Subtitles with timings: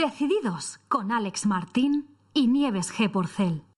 [0.00, 3.12] Decididos con Alex Martín y Nieves G.
[3.12, 3.69] Porcel.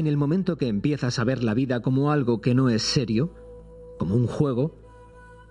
[0.00, 3.34] En el momento que empiezas a ver la vida como algo que no es serio,
[3.98, 4.78] como un juego,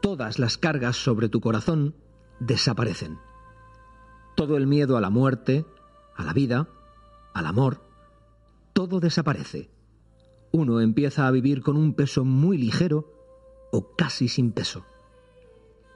[0.02, 1.94] todas las cargas sobre tu corazón
[2.40, 3.20] desaparecen.
[4.36, 5.68] Todo el miedo a la muerte,
[6.16, 6.68] a la vida,
[7.36, 7.84] al amor,
[8.74, 9.70] todo desaparece.
[10.52, 13.14] Uno empieza a vivir con un peso muy ligero
[13.72, 14.84] o casi sin peso.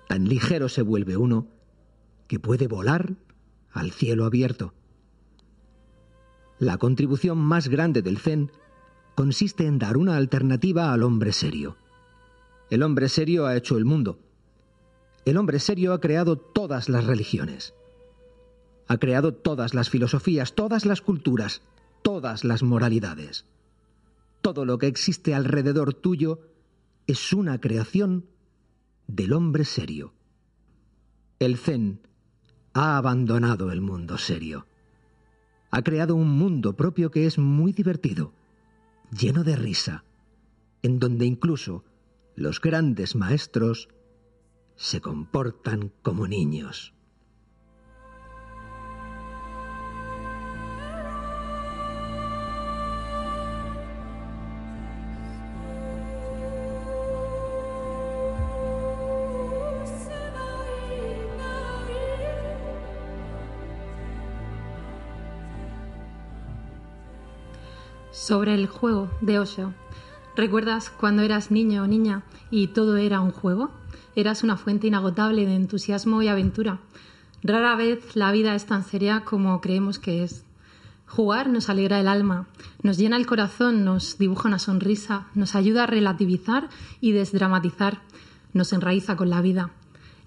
[0.08, 1.47] Tan ligero se vuelve uno
[2.27, 3.16] que puede volar
[3.72, 4.75] al cielo abierto.
[6.63, 8.49] La contribución más grande del Zen
[9.16, 11.76] consiste en dar una alternativa al hombre serio.
[12.70, 14.17] El hombre serio ha hecho el mundo.
[15.25, 17.73] El hombre serio ha creado todas las religiones.
[18.88, 21.64] Ha creado todas las filosofías, todas las culturas,
[22.02, 23.45] todas las moralidades.
[24.41, 26.47] Todo lo que existe alrededor tuyo
[27.08, 28.25] es una creación
[29.08, 30.14] del hombre serio.
[31.39, 32.08] El Zen
[32.72, 34.66] ha abandonado el mundo serio
[35.73, 38.31] ha creado un mundo propio que es muy divertido,
[39.09, 40.05] lleno de risa,
[40.83, 41.83] en donde incluso
[42.35, 43.89] los grandes maestros
[44.75, 46.94] se comportan como niños.
[68.25, 69.73] Sobre el juego de Osho.
[70.38, 73.69] ¿Recuerdas cuando eras niño o niña y todo era un juego?
[74.16, 76.79] Eras una fuente inagotable de entusiasmo y aventura.
[77.44, 80.45] Rara vez la vida es tan seria como creemos que es.
[81.06, 82.47] Jugar nos alegra el alma,
[82.81, 86.69] nos llena el corazón, nos dibuja una sonrisa, nos ayuda a relativizar
[87.01, 88.03] y desdramatizar,
[88.53, 89.72] nos enraiza con la vida.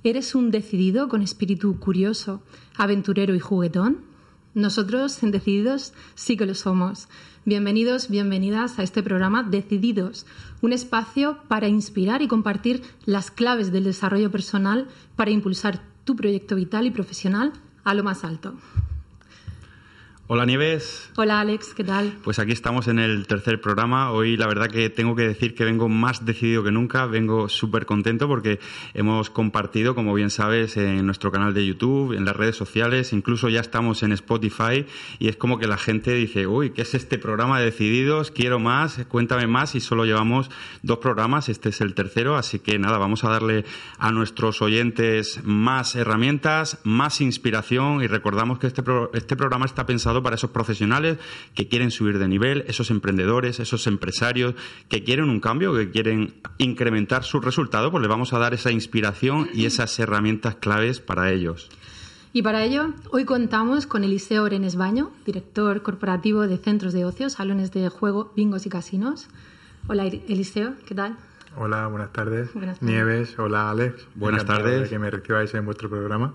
[0.05, 2.43] ¿Eres un decidido con espíritu curioso,
[2.77, 4.16] aventurero y juguetón?
[4.57, 7.09] Nosotros, en Decididos, sí que lo somos.
[7.45, 10.25] Bienvenidos, bienvenidas a este programa Decididos,
[10.63, 16.57] un espacio para inspirar y compartir las claves del desarrollo personal para impulsar tu proyecto
[16.57, 17.53] vital y profesional
[17.85, 18.55] a lo más alto.
[20.29, 21.09] Hola Nieves.
[21.15, 22.13] Hola Alex, ¿qué tal?
[22.25, 24.11] Pues aquí estamos en el tercer programa.
[24.11, 27.87] Hoy la verdad que tengo que decir que vengo más decidido que nunca, vengo súper
[27.87, 28.59] contento porque
[28.93, 33.49] hemos compartido, como bien sabes, en nuestro canal de YouTube, en las redes sociales, incluso
[33.49, 34.85] ya estamos en Spotify
[35.21, 38.33] y es como que la gente dice, uy, ¿qué es este programa de decididos?
[38.33, 40.51] Quiero más, cuéntame más y solo llevamos
[40.83, 43.65] dos programas, este es el tercero, así que nada, vamos a darle
[43.99, 48.83] a nuestros oyentes más herramientas, más inspiración y recordamos que este,
[49.13, 51.19] este programa está pensado para esos profesionales
[51.55, 54.55] que quieren subir de nivel, esos emprendedores, esos empresarios
[54.89, 58.71] que quieren un cambio, que quieren incrementar sus resultados, pues les vamos a dar esa
[58.71, 61.69] inspiración y esas herramientas claves para ellos.
[62.33, 67.31] Y para ello, hoy contamos con Eliseo Orenes Baño, director corporativo de centros de ocio,
[67.31, 69.29] salones de juego, bingos y casinos.
[69.89, 71.17] Hola Eliseo, ¿qué tal?
[71.57, 72.51] Hola, buenas tardes.
[72.83, 74.07] Nieves, hola Alex.
[74.15, 74.91] Buenas tardes.
[74.91, 76.35] que me recibáis en vuestro programa.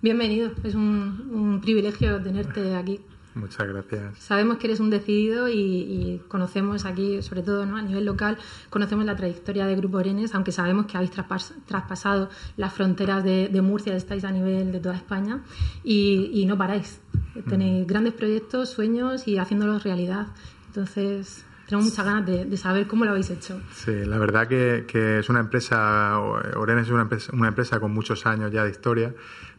[0.00, 3.00] Bienvenido, es un, privilegio tenerte aquí.
[3.34, 4.16] Muchas gracias.
[4.18, 8.38] Sabemos que eres un decidido y, conocemos aquí, sobre todo a nivel local,
[8.70, 13.96] conocemos la trayectoria de Grupo Orenes, aunque sabemos que habéis traspasado las fronteras de, Murcia,
[13.96, 15.40] estáis a nivel de toda España
[15.82, 17.00] y, no paráis.
[17.48, 17.88] Tenéis mm.
[17.88, 20.28] grandes proyectos, sueños y haciéndolos realidad.
[20.68, 23.60] Entonces, tenemos muchas ganas de, saber cómo lo habéis hecho.
[23.72, 26.20] Sí, la verdad que, que es una empresa,
[26.56, 29.12] Orenes es una empresa, una empresa con muchos años ya de historia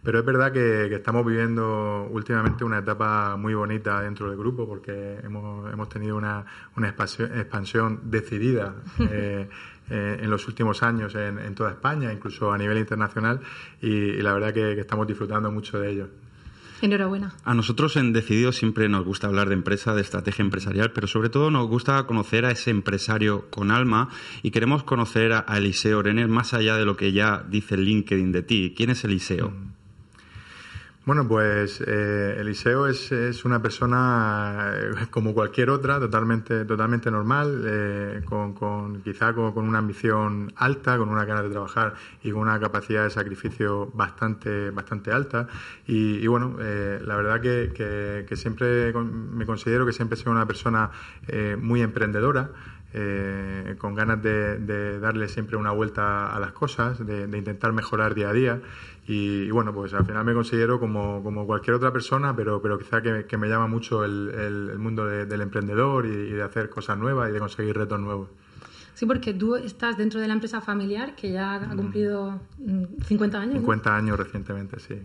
[0.03, 5.19] pero es verdad que, estamos viviendo últimamente una etapa muy bonita dentro del grupo porque
[5.23, 6.45] hemos, hemos tenido una,
[6.77, 8.75] una expansión, decidida.
[9.11, 9.49] Eh,
[9.91, 13.39] eh, en los últimos años en, toda España, incluso a nivel internacional,
[13.81, 16.07] y, la verdad que, estamos disfrutando mucho de ello.
[16.81, 17.33] Enhorabuena.
[17.43, 21.29] A nosotros en Decidido siempre nos gusta hablar de empresa, de estrategia empresarial, pero sobre
[21.29, 24.09] todo nos gusta conocer a ese empresario con alma
[24.43, 28.31] y queremos conocer a, Eliseo Orenes más allá de lo que ya dice el LinkedIn
[28.31, 28.73] de ti.
[28.77, 29.49] ¿Quién es Eliseo?
[29.49, 29.78] Mm.
[31.09, 37.63] Bueno, pues eh, Eliseo es, es, una persona eh, como cualquier otra, totalmente, totalmente normal,
[37.65, 42.41] eh, con, con, quizá con, una ambición alta, con una ganas de trabajar y con
[42.41, 45.47] una capacidad de sacrificio bastante, bastante alta.
[45.87, 50.91] Y, bueno, eh, la verdad que, que, siempre me considero que siempre sido una persona
[51.57, 52.51] muy emprendedora.
[52.93, 58.29] Eh, con ganas de, darle siempre una vuelta a las cosas, de, intentar mejorar día
[58.29, 58.61] a día.
[59.07, 63.01] Y, bueno, pues al final me considero como, como cualquier otra persona, pero, pero quizá
[63.01, 67.29] que, me llama mucho el, el, mundo del emprendedor y, y de hacer cosas nuevas
[67.29, 68.29] y de conseguir retos nuevos.
[68.99, 72.41] Sí, porque tú estás dentro de la empresa familiar que ya ha cumplido
[73.07, 73.53] 50 mm, años.
[73.59, 74.95] 50 años recientemente, sí.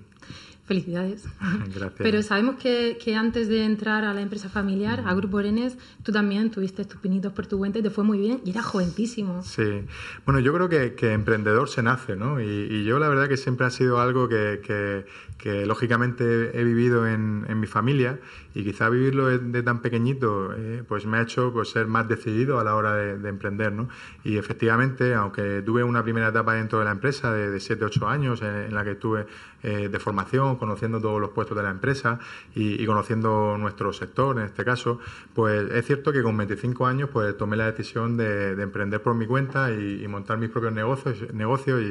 [0.64, 1.25] Felicidades.
[1.75, 1.93] Gracias.
[1.99, 6.11] Pero sabemos que, que, antes de entrar a la empresa familiar, a Grupo Orenes, tú
[6.11, 9.43] también tuviste tus pinitos por tu cuenta y te fue muy bien y eras joventísimo.
[9.43, 9.84] Sí.
[10.25, 12.40] Bueno, yo creo que, que emprendedor se nace, ¿no?
[12.40, 15.05] Y, y, yo la verdad que siempre ha sido algo que, que
[15.44, 18.19] lógicamente he vivido en, en, mi familia
[18.54, 22.58] y quizá vivirlo de, tan pequeñito eh, pues me ha hecho pues, ser más decidido
[22.60, 23.88] a la hora de, emprender, ¿no?
[24.22, 28.72] Y efectivamente, aunque tuve una primera etapa dentro de la empresa de 7-8 años en,
[28.72, 29.26] la que estuve
[29.62, 32.20] eh, de formación, conociendo todos los puestos de la empresa
[32.54, 35.00] y, conociendo nuestro sector en este caso,
[35.34, 39.26] pues es cierto que con 25 años pues tomé la decisión de, emprender por mi
[39.26, 41.82] cuenta y, montar mis propios negocios, negocios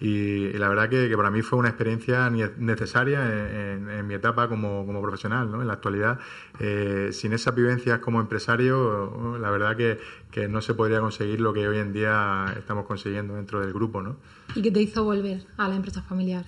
[0.00, 5.50] y, la verdad que, para mí fue una experiencia necesaria en, mi etapa como, profesional,
[5.50, 5.60] ¿no?
[5.60, 6.18] En la actualidad,
[6.60, 9.98] eh, sin esas vivencias como empresario, la verdad que,
[10.30, 14.02] que no se podría conseguir lo que hoy en día estamos consiguiendo dentro del grupo,
[14.02, 14.16] ¿no?
[14.54, 16.44] ¿Y qué te hizo volver a la empresa familiar?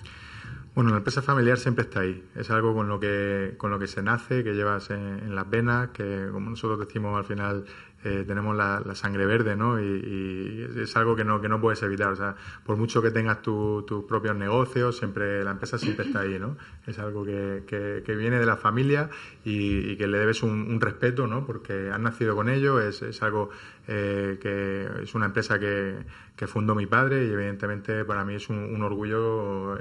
[0.77, 2.23] Bueno, la empresa familiar siempre está ahí.
[2.35, 5.89] Es algo con lo que, con lo que se nace, que llevas en, las venas,
[5.89, 7.65] que como nosotros decimos al final
[8.03, 9.81] eh, tenemos la, sangre verde, ¿no?
[9.81, 12.11] Y, es algo que no, que no puedes evitar.
[12.11, 16.37] O sea, por mucho que tengas tus propios negocios, siempre la empresa siempre está ahí,
[16.39, 16.57] ¿no?
[16.85, 19.09] Es algo que, que, viene de la familia
[19.43, 21.45] y, que le debes un, respeto, ¿no?
[21.45, 23.49] Porque has nacido con ello, es, es algo
[23.87, 26.05] eh, que es una empresa que,
[26.45, 29.75] fundó mi padre y evidentemente para mí es un, orgullo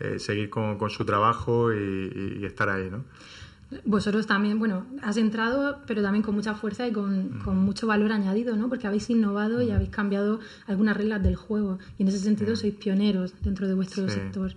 [0.00, 3.04] eh, seguir con, con, su trabajo y, estar ahí, ¿no?
[3.84, 8.12] Vosotros también, bueno, has entrado, pero también con mucha fuerza y con, con mucho valor
[8.12, 8.68] añadido, ¿no?
[8.68, 12.74] Porque habéis innovado y habéis cambiado algunas reglas del juego y en ese sentido sois
[12.74, 14.52] pioneros dentro de vuestro sector.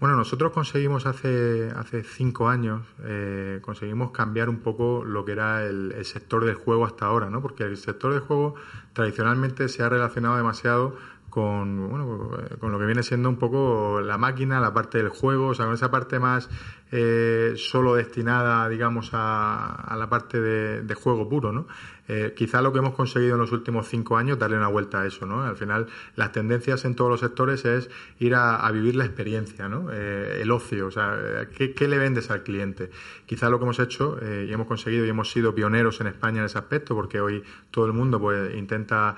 [0.00, 5.64] Bueno, nosotros conseguimos hace, hace cinco años, eh, conseguimos cambiar un poco lo que era
[5.64, 7.40] el, el, sector del juego hasta ahora, ¿no?
[7.40, 8.56] Porque el sector del juego
[8.92, 10.96] tradicionalmente se ha relacionado demasiado
[11.34, 12.30] con, bueno,
[12.60, 15.64] con lo que viene siendo un poco la máquina, la parte del juego, o sea,
[15.64, 16.48] con esa parte más
[16.96, 21.66] eh, solo destinada, digamos, a, la parte de, juego puro, ¿no?
[22.06, 25.06] Eh, quizá lo que hemos conseguido en los últimos cinco años, darle una vuelta a
[25.06, 25.42] eso, ¿no?
[25.42, 29.88] Al final, las tendencias en todos los sectores es ir a, vivir la experiencia, ¿no?
[29.90, 32.90] Eh, el ocio, o sea, ¿qué, le vendes al cliente?
[33.26, 36.44] Quizá lo que hemos hecho y hemos conseguido y hemos sido pioneros en España en
[36.44, 37.42] ese aspecto, porque hoy
[37.72, 39.16] todo el mundo pues intenta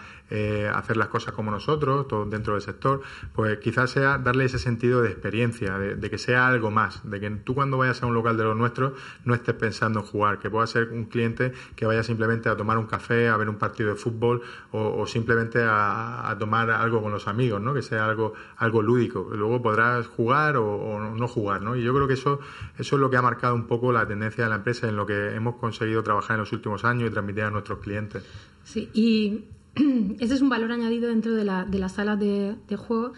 [0.73, 3.02] hacer las cosas como nosotros, todo dentro del sector,
[3.34, 7.20] pues quizás sea darle ese sentido de experiencia, de, de que sea algo más, de
[7.20, 8.93] que tú cuando vayas a un local de los nuestros
[9.25, 12.79] no estés pensando en jugar, que pueda ser un cliente que vaya simplemente a tomar
[12.79, 14.43] un café, a ver un partido de fútbol
[14.73, 17.75] o, simplemente a, tomar algo con los amigos, ¿no?
[17.75, 19.31] Que sea algo, algo lúdico.
[19.33, 21.77] Luego podrás jugar o, no jugar, ¿no?
[21.77, 22.41] Y yo creo que eso,
[22.79, 25.07] eso es lo que ha marcado un poco la tendencia de la empresa en lo
[25.07, 28.25] que hemos conseguido trabajar en los últimos años y transmitir a nuestros clientes.
[28.65, 29.45] Sí, y
[30.21, 33.12] ese es un valor añadido dentro de, la, de las salas de juego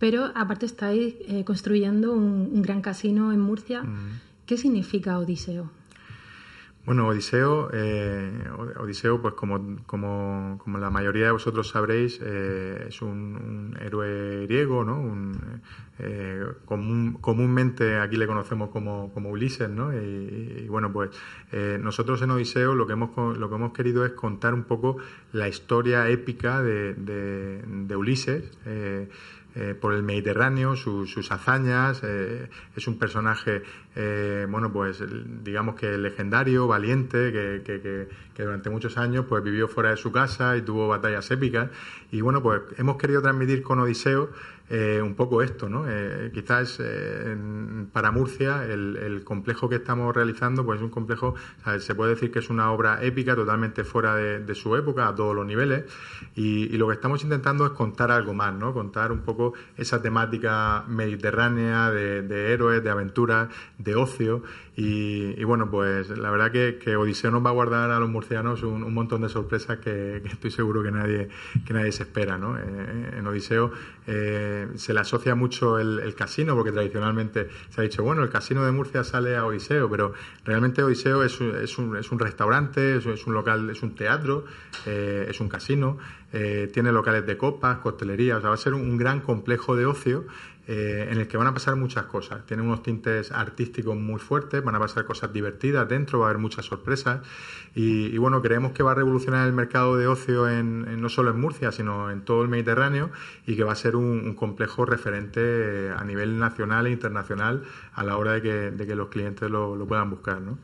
[0.00, 3.82] pero aparte estáis eh, construyendo un, gran casino en Murcia.
[3.82, 4.20] Mm.
[4.46, 5.70] ¿Qué significa Odiseo?
[6.86, 8.32] Bueno, Odiseo, eh,
[8.78, 14.82] Odiseo, pues como, como, como, la mayoría de vosotros sabréis, eh, es un, héroe griego,
[14.82, 14.98] ¿no?
[16.64, 19.92] comúnmente aquí le conocemos como, como Ulises, ¿no?
[19.92, 21.10] Y, bueno, pues
[21.52, 24.96] nosotros en Odiseo lo que hemos lo que hemos querido es contar un poco
[25.34, 28.50] la historia épica de, de, de Ulises.
[29.56, 32.02] Eh, por el Mediterráneo, sus hazañas.
[32.04, 33.62] Eh, es un personaje,
[33.96, 35.02] eh, bueno, pues
[35.42, 40.12] digamos que legendario, valiente, que, que, que, durante muchos años pues vivió fuera de su
[40.12, 41.70] casa y tuvo batallas épicas.
[42.10, 44.30] Y bueno, pues hemos querido transmitir con Odiseo
[44.72, 45.84] eh, un poco esto, ¿no?
[45.88, 47.36] Eh, quizás eh,
[47.92, 51.34] para Murcia el, complejo que estamos realizando, pues es un complejo,
[51.80, 55.34] se puede decir que es una obra épica, totalmente fuera de, su época, a todos
[55.34, 55.86] los niveles,
[56.36, 58.72] y, lo que estamos intentando es contar algo más, ¿no?
[58.72, 63.48] Contar un poco esa temática mediterránea de, héroes, de aventuras,
[63.94, 64.42] ocio,
[64.76, 68.94] y, bueno, pues la verdad que, Odiseo nos va a guardar a los murcianos un,
[68.94, 71.28] montón de sorpresas que, estoy seguro que nadie,
[71.66, 72.56] que nadie se espera, ¿no?
[72.58, 73.72] en Odiseo
[74.06, 78.72] se le asocia mucho el, casino, porque tradicionalmente se ha dicho, bueno, el casino de
[78.72, 80.12] Murcia sale a Odiseo, pero
[80.44, 84.44] realmente Odiseo es, es, un, es un, restaurante, es, un local, es un teatro,
[84.86, 85.98] eh, es un casino,
[86.32, 89.86] eh, tiene locales de copas, costelería, o sea, va a ser un, gran complejo de
[89.86, 90.24] ocio
[90.72, 92.46] eh, en el que van a pasar muchas cosas.
[92.46, 96.40] Tiene unos tintes artísticos muy fuertes, van a pasar cosas divertidas dentro, va a haber
[96.40, 97.26] muchas sorpresas.
[97.74, 101.40] Y, bueno, creemos que va a revolucionar el mercado de ocio en, no solo en
[101.40, 103.10] Murcia, sino en todo el Mediterráneo
[103.48, 108.16] y que va a ser un, complejo referente a nivel nacional e internacional a la
[108.16, 108.40] hora de
[108.86, 110.40] que, los clientes lo, lo puedan buscar.
[110.40, 110.56] ¿no?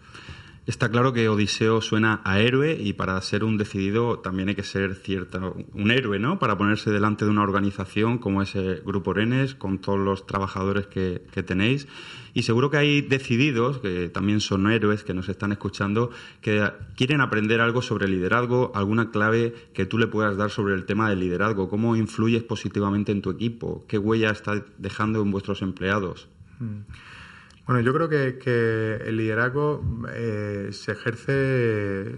[0.66, 4.64] Está claro que Odiseo suena a héroe y para ser un decidido también hay que
[4.64, 6.40] ser cierta, un héroe, ¿no?
[6.40, 11.20] Para ponerse delante de una organización como ese Grupo Orenes, con todos los trabajadores que,
[11.46, 11.86] tenéis.
[12.34, 17.20] Y seguro que hay decididos, que también son héroes, que nos están escuchando, que quieren
[17.20, 21.20] aprender algo sobre liderazgo, alguna clave que tú le puedas dar sobre el tema del
[21.20, 21.68] liderazgo.
[21.68, 23.84] ¿Cómo influyes positivamente en tu equipo?
[23.86, 26.28] ¿Qué huella estás dejando en vuestros empleados?
[26.58, 26.80] Mm.
[27.66, 29.82] Bueno, yo creo que, el liderazgo
[30.14, 32.14] eh, se ejerce,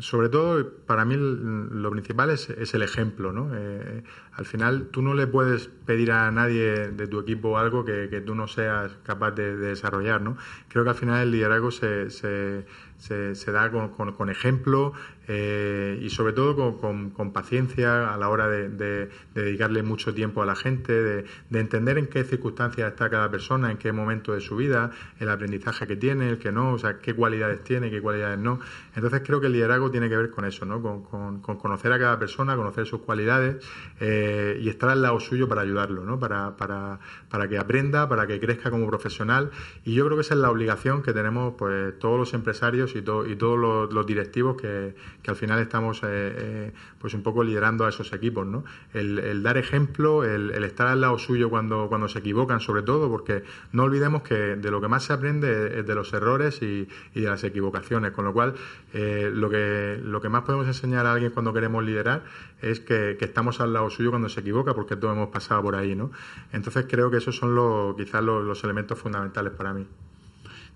[0.00, 3.52] sobre todo, para mí lo principal es, el ejemplo, ¿no?
[3.54, 4.02] Eh,
[4.32, 8.34] al final tú no le puedes pedir a nadie de tu equipo algo que, tú
[8.34, 10.36] no seas capaz de, desarrollar, ¿no?
[10.68, 12.66] Creo que al final el liderazgo se, se,
[12.98, 14.92] se, da con, ejemplo
[15.28, 20.54] eh, y sobre todo con, paciencia a la hora de, dedicarle mucho tiempo a la
[20.54, 24.90] gente, de, entender en qué circunstancias está cada persona, en qué momento de su vida,
[25.18, 28.60] el aprendizaje que tiene, el que no, o sea, qué cualidades tiene, qué cualidades no.
[28.94, 30.82] Entonces creo que el liderazgo tiene que ver con eso, ¿no?
[30.82, 33.64] con, conocer a cada persona, conocer sus cualidades.
[34.00, 36.18] Eh, y estar al lado suyo para ayudarlo, ¿no?
[36.18, 39.50] para, para, para que aprenda, para que crezca como profesional.
[39.84, 43.02] Y yo creo que esa es la obligación que tenemos pues, todos los empresarios y,
[43.02, 44.94] todos los, directivos que,
[45.26, 48.46] al final estamos eh, eh, pues un poco liderando a esos equipos.
[48.46, 48.64] ¿no?
[48.92, 53.44] El, dar ejemplo, el, estar al lado suyo cuando, cuando se equivocan, sobre todo, porque
[53.72, 57.28] no olvidemos que de lo que más se aprende es de los errores y, de
[57.28, 58.12] las equivocaciones.
[58.12, 58.54] Con lo cual,
[58.92, 62.24] lo, que, lo que más podemos enseñar a alguien cuando queremos liderar
[62.60, 65.94] es que, estamos al lado suyo cuando se equivoca, porque todos hemos pasado por ahí,
[65.94, 66.10] ¿no?
[66.52, 69.86] Entonces creo que esos son los, quizás los, elementos fundamentales para mí.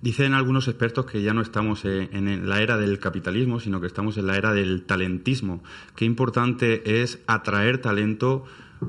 [0.01, 4.17] Dicen algunos expertos que ya no estamos en la era del capitalismo, sino que estamos
[4.17, 5.61] en la era del talentismo.
[5.97, 8.45] Qué importante es atraer talento,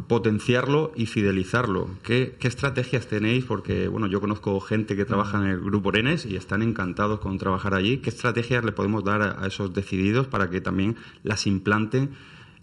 [0.07, 1.89] potenciarlo y fidelizarlo.
[2.03, 3.43] ¿Qué, estrategias tenéis?
[3.45, 7.39] Porque, bueno, yo conozco gente que trabaja en el Grupo Orenes y están encantados con
[7.39, 7.97] trabajar allí.
[7.97, 12.11] ¿Qué estrategias le podemos dar a esos decididos para que también las implanten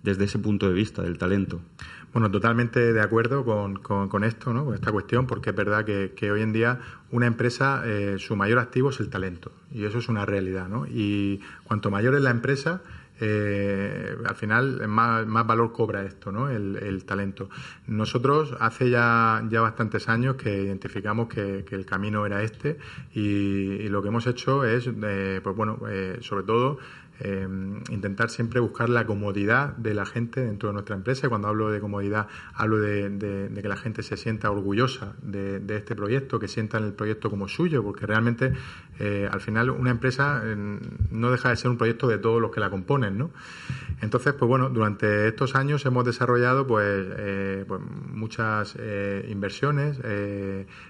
[0.07, 1.61] desde ese punto de vista del talento.
[2.13, 4.65] Bueno, totalmente de acuerdo con, con, esto, ¿no?
[4.65, 6.79] con esta cuestión, porque es verdad que, hoy en día
[7.11, 10.69] una empresa, eh, su mayor activo es el talento, y eso es una realidad.
[10.69, 10.87] ¿no?
[10.87, 12.81] Y cuanto mayor es la empresa,
[13.19, 16.51] eh, al final más, más, valor cobra esto, ¿no?
[16.51, 17.49] El, talento.
[17.87, 22.79] Nosotros hace ya, ya bastantes años que identificamos que, el camino era este
[23.15, 25.79] y, lo que hemos hecho es, eh, pues bueno,
[26.21, 26.79] sobre todo
[27.21, 27.49] eh,
[27.91, 31.27] intentar siempre buscar la comodidad de la gente dentro de nuestra empresa.
[31.27, 35.95] Y cuando hablo de comodidad, hablo de, que la gente se sienta orgullosa de, este
[35.95, 38.53] proyecto, que sientan el proyecto como suyo, porque realmente
[38.99, 40.57] eh, al final una empresa eh,
[41.11, 43.31] no deja de ser un proyecto de todos los que la componen, ¿no?
[44.03, 47.07] Entonces, pues bueno, durante estos años hemos desarrollado pues,
[47.67, 47.81] pues
[48.13, 48.77] muchas
[49.27, 49.99] inversiones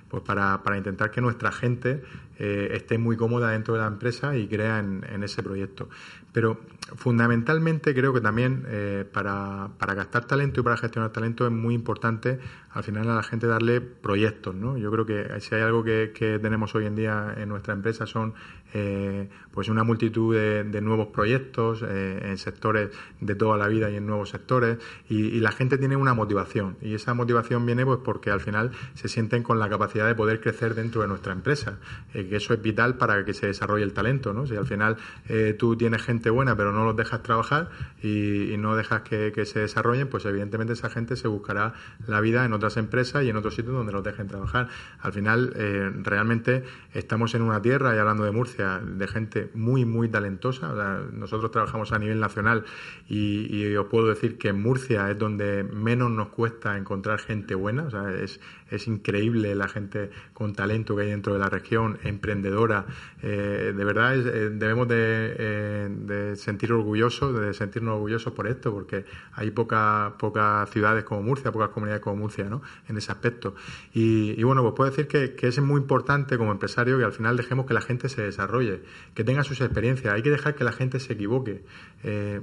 [0.09, 2.02] pues para, para intentar que nuestra gente
[2.38, 5.88] eh, esté muy cómoda dentro de la empresa y crea en, ese proyecto.
[6.33, 6.61] Pero
[6.95, 11.75] fundamentalmente creo que también eh, para, para captar talento y para gestionar talento es muy
[11.75, 12.38] importante
[12.71, 14.55] al final a la gente darle proyectos.
[14.55, 14.76] ¿no?
[14.76, 16.12] Yo creo que si hay algo que,
[16.43, 18.35] tenemos hoy en día en nuestra empresa son
[18.75, 22.90] eh, pues una multitud de, nuevos proyectos en sectores
[23.21, 24.76] de toda la vida y en nuevos sectores
[25.09, 29.09] y, la gente tiene una motivación y esa motivación viene pues porque al final se
[29.09, 31.78] sienten con la capacidad de poder crecer dentro de nuestra empresa
[32.12, 34.47] que eso es vital para que se desarrolle el talento, ¿no?
[34.47, 34.97] Si al final
[35.28, 37.71] eh, tú tienes gente buena pero no los dejas trabajar
[38.02, 41.75] y, no dejas que, se desarrollen, pues evidentemente esa gente se buscará
[42.06, 44.68] la vida en otras empresas y en otros sitios donde los dejen trabajar.
[45.00, 46.64] Al final, eh, realmente
[46.95, 50.73] estamos en una tierra, y hablando de Murcia, de gente muy, muy talentosa.
[51.12, 52.64] nosotros trabajamos a nivel nacional
[53.09, 57.85] y, os puedo decir que en Murcia es donde menos nos cuesta encontrar gente buena.
[57.85, 58.40] O sea, es,
[58.71, 62.87] es increíble la gente con talento que hay dentro de la región, emprendedora.
[63.23, 69.05] Eh, de verdad eh, debemos eh, de, sentir orgullosos, de sentirnos orgullosos por esto, porque
[69.33, 72.63] hay pocas pocas ciudades como Murcia, pocas comunidades como Murcia, ¿no?
[72.89, 73.55] En ese aspecto.
[73.93, 77.37] Y, bueno, pues puedo decir que, que, es muy importante como empresario que al final
[77.37, 78.83] dejemos que la gente se desarrolle,
[79.15, 80.13] que tenga sus experiencias.
[80.13, 81.65] Hay que dejar que la gente se equivoque,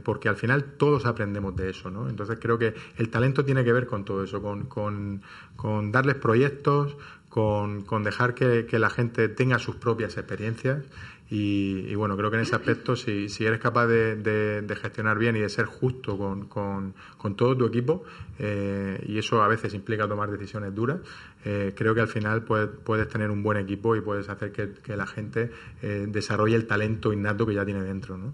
[0.03, 2.09] porque al final todos aprendemos de eso, ¿no?
[2.09, 5.21] Entonces creo que el talento tiene que ver con todo eso, con, con,
[5.55, 6.95] con proyectos,
[7.33, 10.83] con, dejar que, la gente tenga sus propias experiencias
[11.31, 15.39] Y, bueno, creo que en ese aspecto, si, si eres capaz de, gestionar bien y
[15.39, 18.03] de ser justo con, con, todo tu equipo,
[18.37, 20.99] eh, y eso a veces implica tomar decisiones duras,
[21.43, 24.73] eh, creo que al final puedes, puedes, tener un buen equipo y puedes hacer que,
[24.73, 25.49] que la gente
[25.81, 28.15] eh, desarrolle el talento innato que ya tiene dentro.
[28.15, 28.33] ¿no?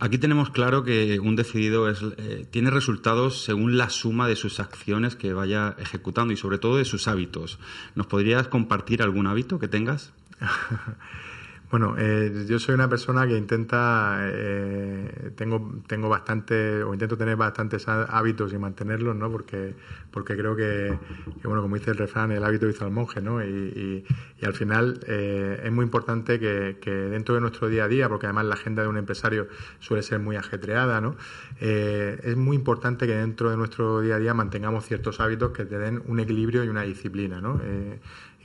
[0.00, 2.00] Aquí tenemos claro que un decidido es,
[2.50, 6.84] tiene resultados según la suma de sus acciones que vaya ejecutando y sobre todo de
[6.84, 7.58] sus hábitos.
[7.96, 10.12] ¿Nos podrías compartir algún hábito que tengas?
[11.70, 17.36] Bueno, eh, yo soy una persona que intenta, eh, tengo, tengo bastante, o intento tener
[17.36, 19.30] bastantes hábitos y mantenerlos, ¿no?
[19.30, 19.74] Porque,
[20.10, 20.98] porque creo que,
[21.44, 23.44] bueno, como dice el refrán, el hábito hizo al monje, ¿no?
[23.44, 24.02] Y,
[24.40, 28.08] y, al final eh, es muy importante que, que, dentro de nuestro día a día,
[28.08, 29.48] porque además la agenda de un empresario
[29.78, 31.16] suele ser muy ajetreada, ¿no?
[31.60, 35.66] Eh, es muy importante que dentro de nuestro día a día mantengamos ciertos hábitos que
[35.66, 37.60] te den un equilibrio y una disciplina, ¿no?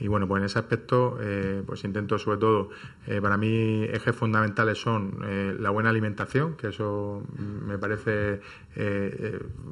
[0.00, 2.70] Y bueno, pues en ese aspecto, eh, pues intento sobre todo,
[3.06, 8.40] eh, para mí ejes fundamentales son eh, la buena alimentación, que eso me parece,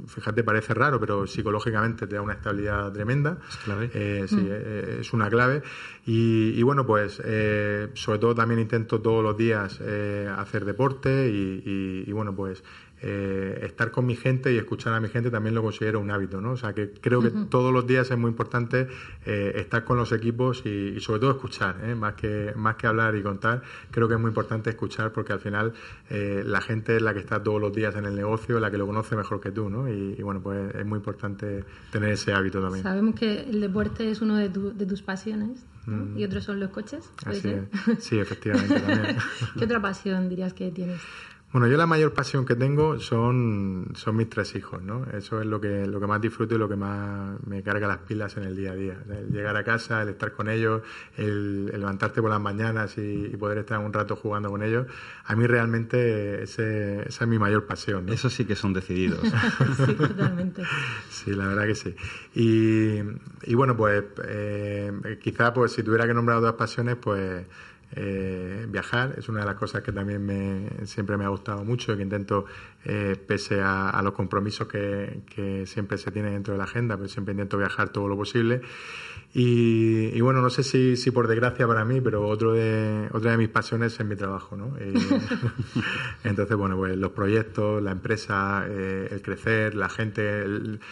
[0.06, 3.38] fíjate, parece raro, pero psicológicamente te da una estabilidad tremenda.
[3.48, 4.28] Es clave.
[4.28, 5.00] sí, mm.
[5.00, 5.62] es una clave.
[6.06, 7.14] Y, bueno, pues
[7.94, 12.62] sobre todo también intento todos los días hacer deporte y, y bueno, pues
[13.04, 16.40] eh, estar con mi gente y escuchar a mi gente también lo considero un hábito,
[16.40, 16.52] ¿no?
[16.52, 18.86] O sea, que creo que todos los días es muy importante
[19.26, 21.96] eh, estar con los equipos y, sobre todo escuchar, ¿eh?
[21.96, 25.40] más, que, más que hablar y contar, creo que es muy importante escuchar porque al
[25.40, 25.72] final
[26.10, 28.86] la gente es la que está todos los días en el negocio, la que lo
[28.86, 29.88] conoce mejor que tú, ¿no?
[29.88, 32.82] Y, bueno, pues es muy importante tener ese hábito también.
[32.82, 36.18] Sabemos que el deporte es uno de, de tus pasiones mm.
[36.18, 37.10] y otros son los coches.
[37.98, 39.16] Sí, efectivamente también.
[39.58, 41.00] ¿Qué otra pasión dirías que tienes?
[41.52, 45.04] Bueno, yo la mayor pasión que tengo son, son mis tres hijos, ¿no?
[45.12, 47.98] Eso es lo que, lo que más disfruto y lo que más me carga las
[47.98, 48.96] pilas en el día a día.
[49.10, 50.80] El llegar a casa, el estar con ellos,
[51.18, 54.86] el, levantarte por las mañanas y, poder estar un rato jugando con ellos,
[55.26, 58.08] a mí realmente ese, esa es mi mayor pasión.
[58.08, 59.20] Eso sí que son decididos.
[59.84, 60.62] sí, totalmente.
[61.10, 61.94] Sí, la verdad que sí.
[62.34, 62.98] Y,
[63.42, 67.44] y bueno, pues eh, quizá pues si tuviera que nombrar dos pasiones, pues
[67.94, 71.92] eh, viajar es una de las cosas que también me, siempre me ha gustado mucho
[71.92, 72.46] y que intento,
[72.84, 77.08] eh, pese a, los compromisos que, que, siempre se tienen dentro de la agenda, pero
[77.08, 78.62] siempre intento viajar todo lo posible.
[79.34, 83.38] Y, bueno, no sé si, si, por desgracia para mí, pero otro de, otra de
[83.38, 84.76] mis pasiones es mi trabajo, ¿no?
[86.24, 90.44] entonces, bueno, pues los proyectos, la empresa, eh, el crecer, la gente,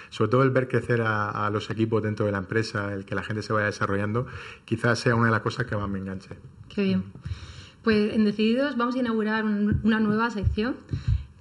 [0.09, 3.15] sobre todo el ver crecer a, a, los equipos dentro de la empresa, el que
[3.15, 4.27] la gente se vaya desarrollando,
[4.65, 6.31] quizás sea una de las cosas que más me enganche.
[6.71, 7.05] Qué bien.
[7.83, 10.77] Pues en Decididos vamos a inaugurar una nueva sección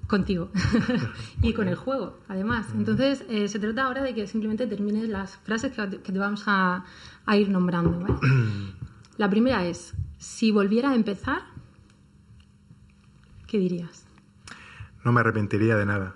[0.09, 0.49] contigo
[1.41, 2.67] y con el juego, además.
[2.75, 6.83] Entonces, eh, se trata ahora de que simplemente termines las frases que, te vamos a,
[7.33, 8.19] ir nombrando.
[9.17, 11.43] La primera es, si volviera a empezar,
[13.47, 14.05] ¿qué dirías?
[15.05, 16.15] No me arrepentiría de nada.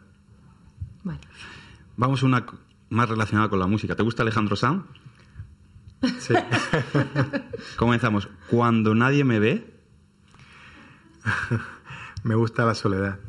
[1.04, 1.20] Vale.
[1.96, 2.46] Vamos a una
[2.90, 3.96] más relacionada con la música.
[3.96, 4.86] ¿Te gusta Alejandro Sanz?
[6.20, 6.34] Sí.
[7.78, 8.28] Comenzamos.
[8.50, 9.80] Cuando nadie me ve.
[12.24, 13.20] me gusta la soledad.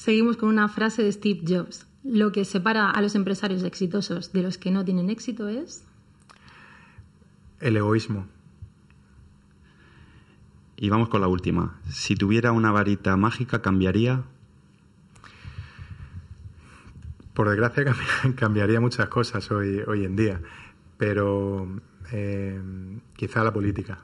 [0.00, 1.86] Seguimos con una frase de Steve Jobs.
[2.04, 5.84] Lo que separa a los empresarios exitosos de los que no tienen éxito es...
[7.60, 8.26] El egoísmo.
[10.78, 11.78] Y vamos con la última.
[11.90, 14.22] Si tuviera una varita mágica, ¿cambiaría?
[17.34, 17.94] Por desgracia
[18.36, 20.40] cambiaría muchas cosas hoy, hoy en día,
[20.96, 21.68] pero
[22.10, 22.58] eh,
[23.16, 23.98] quizá la política.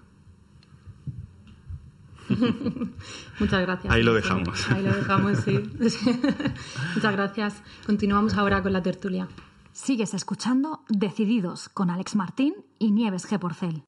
[3.38, 3.92] Muchas gracias.
[3.92, 4.70] Ahí lo dejamos.
[4.70, 5.52] Ahí lo dejamos, sí.
[6.94, 7.62] Muchas gracias.
[7.86, 9.28] Continuamos ahora con la tertulia.
[9.72, 13.38] Sigues escuchando Decididos con Alex Martín y Nieves G.
[13.38, 13.82] Porcel.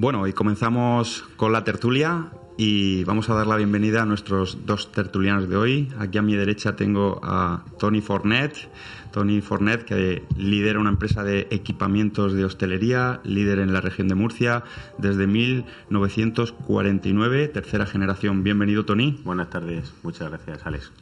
[0.00, 2.30] Bueno, y comenzamos con la tertulia.
[2.60, 5.92] y vamos a dar la bienvenida a nuestros dos tertulianos de hoy.
[5.98, 8.68] Aquí a mi derecha tengo a Tony Fornet.
[9.12, 14.14] Tony Fornet, que lidera una empresa de equipamientos de hostelería, líder en la región de
[14.16, 14.62] Murcia
[14.98, 18.44] desde 1949, tercera generación.
[18.44, 19.20] Bienvenido, Tony.
[19.24, 19.92] Buenas tardes.
[20.04, 20.92] Muchas gracias, Alex.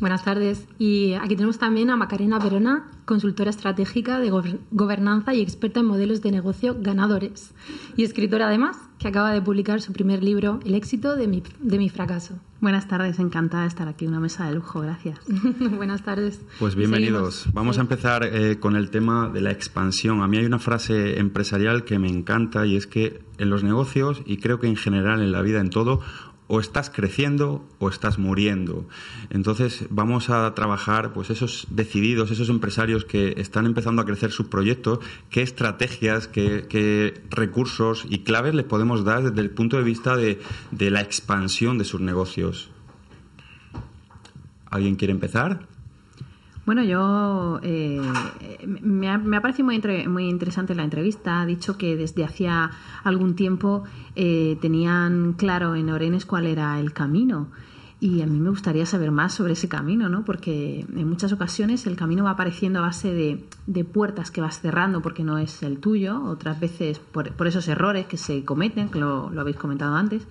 [0.00, 0.66] Buenas tardes.
[0.78, 4.30] Y aquí tenemos también a Macarena Verona, consultora estratégica de
[4.70, 7.54] gobernanza y experta en modelos de negocio ganadores.
[7.96, 11.78] Y escritora además, que acaba de publicar su primer libro, El éxito de mi, de
[11.78, 12.38] mi fracaso.
[12.60, 15.18] Buenas tardes, encantada de estar aquí, una mesa de lujo, gracias.
[15.76, 16.40] Buenas tardes.
[16.60, 17.46] Pues bienvenidos.
[17.52, 20.22] Vamos a empezar eh, con el tema de la expansión.
[20.22, 24.22] A mí hay una frase empresarial que me encanta y es que en los negocios,
[24.26, 26.00] y creo que en general en la vida en todo,
[26.52, 28.86] o estás creciendo o estás muriendo.
[29.30, 34.48] Entonces vamos a trabajar pues esos decididos, esos empresarios que están empezando a crecer sus
[34.48, 34.98] proyectos,
[35.30, 40.42] qué estrategias, qué, recursos y claves les podemos dar desde el punto de vista de,
[40.72, 42.68] de la expansión de sus negocios.
[44.66, 45.71] ¿Alguien quiere empezar?
[46.64, 48.00] Bueno, yo eh,
[48.66, 51.40] me, ha, parecido muy, muy interesante la entrevista.
[51.40, 52.70] Ha dicho que desde hacía
[53.02, 53.82] algún tiempo
[54.14, 57.48] eh, tenían claro en Orenes cuál era el camino.
[57.98, 60.24] Y a mí me gustaría saber más sobre ese camino, ¿no?
[60.24, 65.02] Porque en muchas ocasiones el camino va apareciendo a base de, puertas que vas cerrando
[65.02, 69.30] porque no es el tuyo, otras veces por, esos errores que se cometen, que lo
[69.38, 70.26] habéis comentado antes.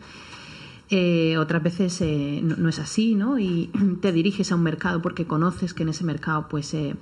[0.94, 3.40] Eh, otras veces eh, no, es así, ¿no?
[3.40, 6.98] Y te diriges a un mercado porque conoces que en ese mercado, pues, eh,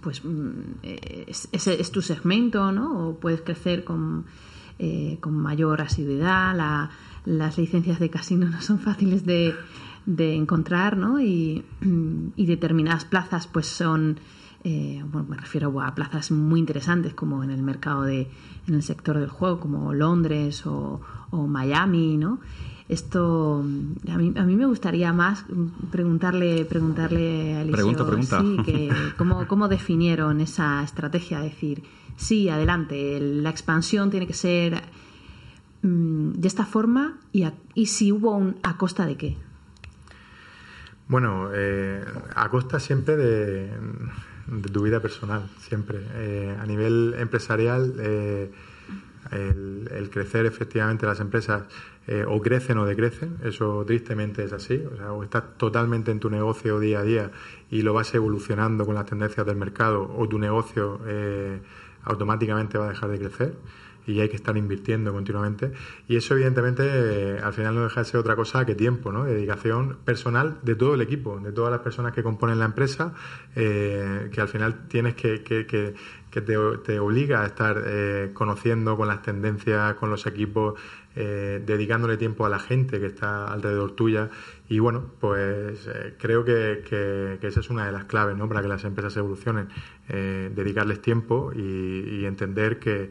[0.00, 3.08] pues mm, es, es, tu segmento, ¿no?
[3.08, 4.26] O puedes crecer con,
[5.20, 6.90] con mayor asiduidad.
[7.24, 9.52] las licencias de casino no son fáciles de,
[10.06, 11.20] de encontrar, ¿no?
[11.20, 11.64] Y,
[12.36, 14.20] y, determinadas plazas, pues, son
[14.62, 18.28] bueno, me refiero a plazas muy interesantes como en el mercado de,
[18.66, 21.00] en el sector del juego, como Londres o,
[21.30, 22.40] o Miami, ¿no?
[22.88, 25.44] Esto a mí, a mí me gustaría más
[25.90, 31.82] preguntarle, preguntarle a Eliseo pregunta, que, cómo, cómo definieron esa estrategia, decir,
[32.16, 34.82] sí, adelante, la expansión tiene que ser
[35.82, 39.36] mm, de esta forma y, y si hubo un a costa de qué.
[41.08, 43.70] Bueno, eh, a costa siempre de,
[44.70, 46.00] tu vida personal, siempre.
[46.14, 48.52] Eh, a nivel empresarial, eh,
[49.32, 51.64] el, crecer efectivamente las empresas
[52.06, 56.80] eh, o crecen o decrecen, eso tristemente es así, o estás totalmente en tu negocio
[56.80, 57.30] día a día
[57.70, 61.60] y lo vas evolucionando con las tendencias del mercado o tu negocio eh,
[62.04, 63.54] automáticamente va a dejar de crecer
[64.06, 65.70] y hay que estar invirtiendo continuamente.
[66.08, 69.24] Y eso, evidentemente, eh, al final no deja de ser otra cosa que tiempo, ¿no?
[69.24, 73.12] Dedicación personal de todo el equipo, de todas las personas que componen la empresa,
[73.54, 75.94] que al final tienes que, que, que,
[76.30, 77.84] te, te, obliga a estar
[78.34, 80.74] conociendo con las tendencias, con los equipos,
[81.20, 84.30] eh, dedicándole tiempo a la gente que está alrededor tuya.
[84.68, 88.48] Y bueno, pues eh, creo que, esa es una de las claves ¿no?
[88.48, 89.68] para que las empresas evolucionen,
[90.08, 93.10] eh, dedicarles tiempo y, entender que,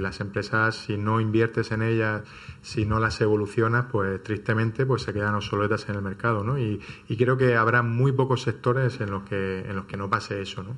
[0.00, 2.22] las empresas, si no inviertes en ellas,
[2.62, 6.42] si no las evolucionas, pues tristemente pues se quedan obsoletas en el mercado.
[6.42, 6.58] ¿no?
[6.58, 10.08] Y, y creo que habrá muy pocos sectores en los que, en los que no
[10.08, 10.62] pase eso.
[10.62, 10.74] ¿no?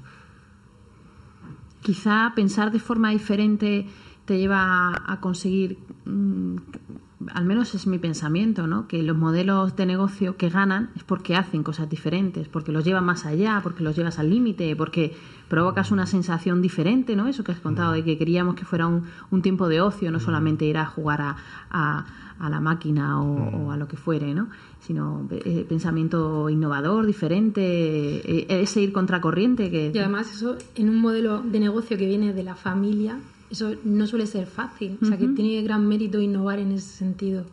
[1.82, 3.86] Quizá pensar de forma diferente
[4.24, 6.56] te lleva a conseguir, mm,
[7.34, 8.88] al menos es mi pensamiento, ¿no?
[8.88, 13.04] que los modelos de negocio que ganan es porque hacen cosas diferentes, porque los llevan
[13.04, 15.14] más allá, porque los llevas al límite, porque
[15.48, 17.28] provocas una sensación diferente, ¿no?
[17.28, 20.18] Eso que has contado de que queríamos que fuera un, un tiempo de ocio, no
[20.18, 21.36] solamente ir a jugar a,
[21.70, 24.48] a, la máquina o, a lo que fuere, ¿no?
[24.86, 29.92] Sino eh, pensamiento innovador, diferente, eh, ese ir contracorriente que...
[29.94, 33.18] Y además eso en un modelo de negocio que viene de la familia
[33.52, 34.98] eso no suele ser fácil.
[35.02, 37.44] O sea, que tiene gran mérito innovar en ese sentido.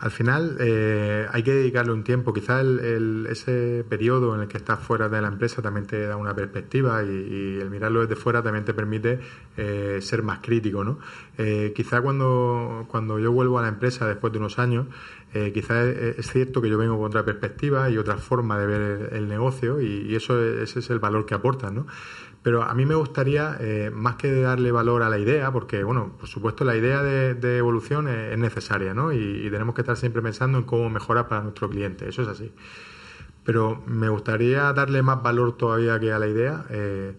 [0.00, 2.32] Al final eh, hay que dedicarle un tiempo.
[2.32, 6.16] Quizás el, ese periodo en el que estás fuera de la empresa también te da
[6.16, 9.18] una perspectiva y, el mirarlo desde fuera también te permite
[9.56, 10.84] eh, ser más crítico.
[10.84, 10.98] ¿no?
[11.36, 14.86] Eh, quizá cuando, cuando yo vuelvo a la empresa después de unos años,
[15.34, 19.08] eh, quizás es, cierto que yo vengo con otra perspectiva y otra forma de ver
[19.12, 21.70] el, negocio y, y, eso ese es el valor que aporta.
[21.70, 21.86] ¿no?
[22.42, 26.12] Pero a mí me gustaría, eh, más que darle valor a la idea, porque, bueno,
[26.18, 29.12] por supuesto la idea de, evolución es, necesaria, ¿no?
[29.12, 32.52] Y, tenemos que estar siempre pensando en cómo mejorar para nuestro cliente, eso es así.
[33.44, 37.16] Pero me gustaría darle más valor todavía que a la idea eh,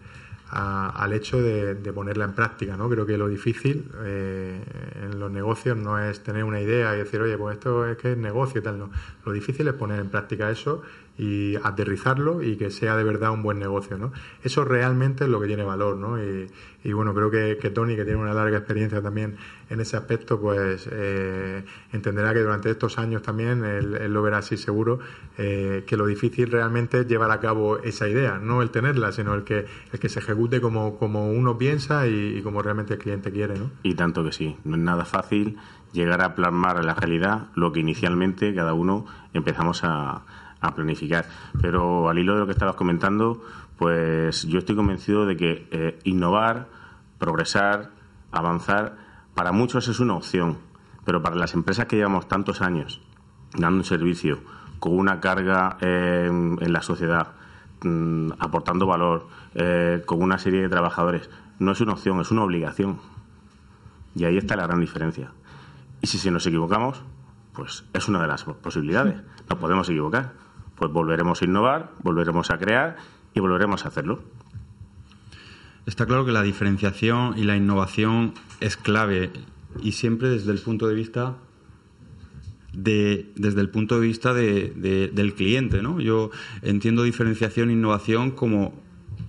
[0.52, 2.88] al hecho de, ponerla en práctica, ¿no?
[2.88, 4.60] Creo que lo difícil eh,
[5.02, 8.12] en los negocios no es tener una idea y decir, oye, pues esto es que
[8.12, 8.90] es negocio y tal, no.
[9.24, 10.82] Lo difícil es poner en práctica eso
[11.20, 14.10] y aterrizarlo y que sea de verdad un buen negocio, ¿no?
[14.42, 16.18] Eso realmente es lo que tiene valor, ¿no?
[16.18, 16.46] Y,
[16.82, 19.36] y bueno, creo que, que, Tony, que tiene una larga experiencia también
[19.68, 24.56] en ese aspecto, pues eh, entenderá que durante estos años también, él, lo verá así
[24.56, 24.98] seguro,
[25.36, 29.34] eh, que lo difícil realmente es llevar a cabo esa idea, no el tenerla, sino
[29.34, 33.30] el que, el que se ejecute como, como uno piensa y, como realmente el cliente
[33.30, 33.70] quiere, ¿no?
[33.82, 35.58] Y tanto que sí, no es nada fácil
[35.92, 39.04] llegar a plasmar en la realidad lo que inicialmente cada uno
[39.34, 40.22] empezamos a,
[40.60, 41.26] a planificar.
[41.60, 43.42] Pero al hilo de lo que estabas comentando,
[43.78, 46.68] pues yo estoy convencido de que eh, innovar,
[47.18, 47.90] progresar,
[48.32, 48.96] avanzar,
[49.34, 50.58] para muchos es una opción,
[51.04, 53.00] pero para las empresas que llevamos tantos años
[53.56, 54.38] dando un servicio
[54.78, 57.32] con una carga en la sociedad,
[57.82, 62.44] mm, aportando valor, eh, con una serie de trabajadores, no es una opción, es una
[62.44, 62.98] obligación.
[64.14, 65.32] Y ahí está la gran diferencia.
[66.00, 67.02] Y si, si nos equivocamos,
[67.52, 69.16] pues es una de las posibilidades.
[69.48, 70.32] Nos podemos equivocar.
[70.80, 72.96] Pues volveremos a innovar, volveremos a crear
[73.34, 74.22] y volveremos a hacerlo.
[75.84, 79.30] Está claro que la diferenciación y la innovación es clave
[79.82, 81.36] y siempre desde el punto de vista
[82.72, 86.00] de, desde el punto de vista de, del cliente, ¿no?
[86.00, 86.30] Yo
[86.62, 88.72] entiendo diferenciación e innovación como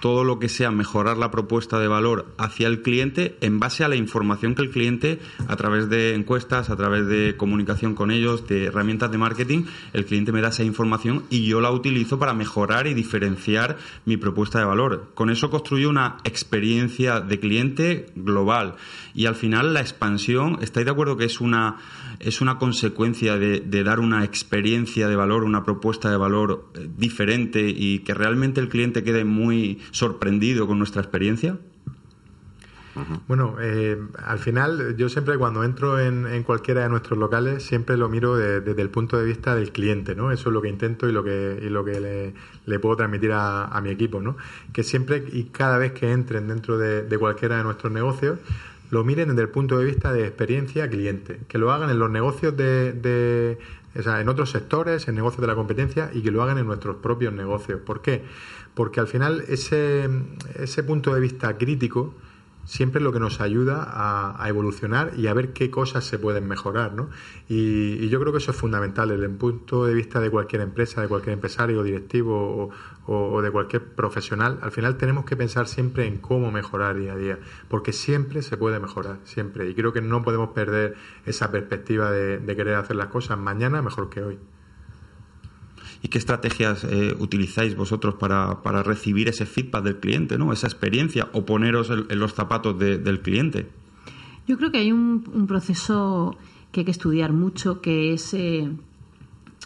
[0.01, 3.87] todo lo que sea mejorar la propuesta de valor hacia el cliente en base a
[3.87, 8.47] la información que el cliente, a través de encuestas, a través de comunicación con ellos,
[8.47, 12.33] de herramientas de marketing, el cliente me da esa información y yo la utilizo para
[12.33, 15.11] mejorar y diferenciar mi propuesta de valor.
[15.13, 18.75] Con eso construyo una experiencia de cliente global
[19.13, 21.77] y al final la expansión, ¿estáis de acuerdo que es una,
[22.19, 26.89] es una consecuencia de, de dar una experiencia de valor, una propuesta de valor eh,
[26.97, 31.57] diferente y que realmente el cliente quede muy sorprendido con nuestra experiencia?
[33.27, 38.09] Bueno, eh, al final yo siempre cuando entro en, cualquiera de nuestros locales siempre lo
[38.09, 40.31] miro desde el punto de vista del cliente, ¿no?
[40.31, 42.33] Eso es lo que intento y lo que, y lo que
[42.65, 44.35] le, puedo transmitir a, mi equipo, ¿no?
[44.73, 48.39] Que siempre y cada vez que entren dentro de, cualquiera de nuestros negocios
[48.89, 52.11] lo miren desde el punto de vista de experiencia cliente, que lo hagan en los
[52.11, 53.57] negocios de,
[53.97, 56.65] o sea, en otros sectores, en negocios de la competencia y que lo hagan en
[56.65, 57.79] nuestros propios negocios.
[57.79, 58.23] ¿Por qué?
[58.73, 60.09] Porque al final ese,
[60.55, 62.13] ese punto de vista crítico
[62.65, 66.47] siempre es lo que nos ayuda a, evolucionar y a ver qué cosas se pueden
[66.47, 66.93] mejorar.
[66.93, 67.09] ¿no?
[67.47, 71.07] Y, yo creo que eso es fundamental el punto de vista de cualquier empresa, de
[71.07, 72.71] cualquier empresario, directivo
[73.07, 74.59] o, o, de cualquier profesional.
[74.61, 78.57] Al final tenemos que pensar siempre en cómo mejorar día a día, porque siempre se
[78.57, 79.69] puede mejorar, siempre.
[79.69, 84.09] Y creo que no podemos perder esa perspectiva de querer hacer las cosas mañana mejor
[84.09, 84.39] que hoy.
[86.03, 90.51] ¿Y qué estrategias eh, utilizáis vosotros para, para, recibir ese feedback del cliente, ¿no?
[90.51, 93.67] esa experiencia o poneros en, los zapatos del cliente?
[94.47, 96.37] Yo creo que hay un, proceso
[96.71, 98.71] que hay que estudiar mucho, que es eh,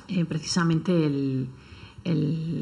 [0.09, 1.47] eh, precisamente el,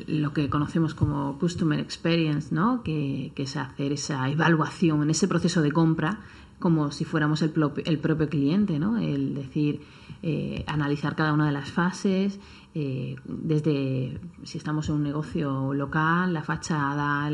[0.07, 2.83] lo que conocemos como Customer Experience, ¿no?
[2.83, 6.19] que, que es hacer esa evaluación en ese proceso de compra
[6.63, 8.97] como si fuéramos el, el propio cliente, ¿no?
[8.97, 9.81] El decir,
[10.67, 12.39] analizar cada una de las fases
[12.75, 17.27] eh, desde si estamos en un negocio local, la fachada,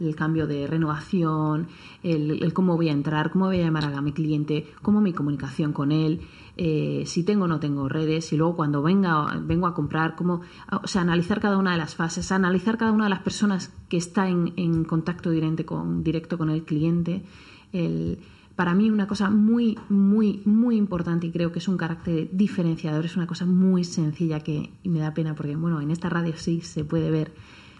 [0.00, 1.68] el cambio de renovación,
[2.02, 5.72] el, cómo voy a entrar, cómo voy a llamar a mi cliente, cómo mi comunicación
[5.72, 6.22] con él,
[6.56, 10.40] eh, si tengo o no tengo redes, y luego cuando venga, vengo a comprar, cómo,
[10.82, 13.96] o sea, analizar cada una de las fases, analizar cada una de las personas que
[13.96, 17.24] está en, en contacto directo con, directo con el cliente,
[17.72, 18.18] el,
[18.56, 23.04] para mí una cosa muy, muy, muy importante y creo que es un carácter diferenciador,
[23.04, 26.34] es una cosa muy sencilla que y me da pena porque, bueno, en esta radio
[26.36, 27.32] sí se puede ver,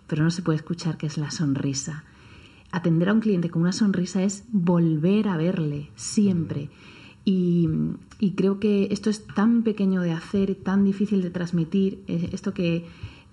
[0.08, 2.04] pero no se puede escuchar, que es la sonrisa.
[2.72, 6.70] Atender a un cliente con una sonrisa es volver a verle siempre.
[7.24, 7.68] Y,
[8.36, 12.86] creo que esto es tan pequeño de hacer, tan difícil de transmitir, eh, esto que,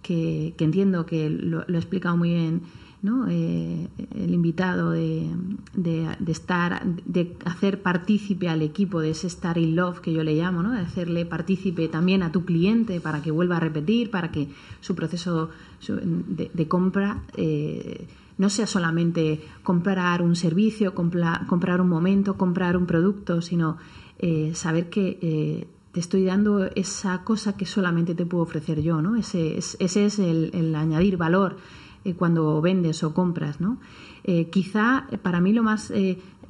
[0.04, 2.62] que, entiendo que lo, lo he explicado muy bien
[3.02, 3.28] ¿no?
[3.30, 5.28] Eh, el invitado de,
[5.74, 10.36] de, estar, de hacer partícipe al equipo de ese Star in Love que yo le
[10.36, 10.72] llamo, ¿no?
[10.72, 14.50] de hacerle partícipe también a tu cliente para que vuelva a repetir, para que
[14.82, 15.50] su proceso
[15.88, 18.06] de, compra eh,
[18.38, 23.78] no sea solamente comprar un servicio, comprar un momento, comprar un producto, sino
[24.20, 29.16] eh, saber que te estoy dando esa cosa que solamente te puedo ofrecer yo, ¿no?
[29.18, 31.58] Ese, ese es el, el añadir valor
[32.04, 33.78] eh, cuando vendes o compras, ¿no?
[34.24, 35.94] Eh, quizá eh, para mí lo más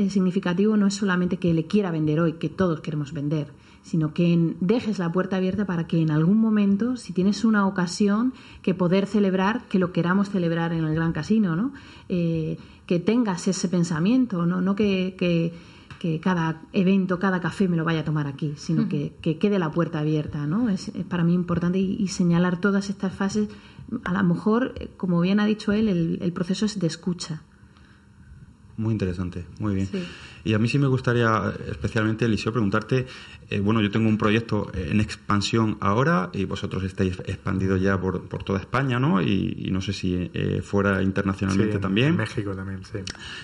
[0.09, 3.51] significativo no es solamente que le quiera vender hoy, que todos queremos vender,
[3.83, 8.33] sino que dejes la puerta abierta para que en algún momento, si tienes una ocasión,
[8.63, 11.73] que poder celebrar, que lo queramos celebrar en el Gran Casino, ¿no?
[12.07, 15.53] que tengas ese pensamiento, no, no que
[16.21, 19.71] cada evento, cada café me lo vaya a tomar aquí, sino que, que, quede la
[19.71, 20.69] puerta abierta, ¿no?
[20.69, 23.49] Es, para mí importante y, señalar todas estas fases.
[24.03, 27.43] A lo mejor, como bien ha dicho él, el, el proceso es de escucha.
[28.77, 29.89] Muy interesante, muy bien.
[30.43, 33.05] Y a mí sí me gustaría, especialmente, Eliseo, preguntarte,
[33.49, 38.23] eh, bueno, yo tengo un proyecto en expansión ahora y vosotros estáis expandidos ya por,
[38.23, 39.21] por toda España, ¿no?
[39.21, 42.09] Y, no sé si eh, fuera internacionalmente también.
[42.09, 42.99] En México también, sí.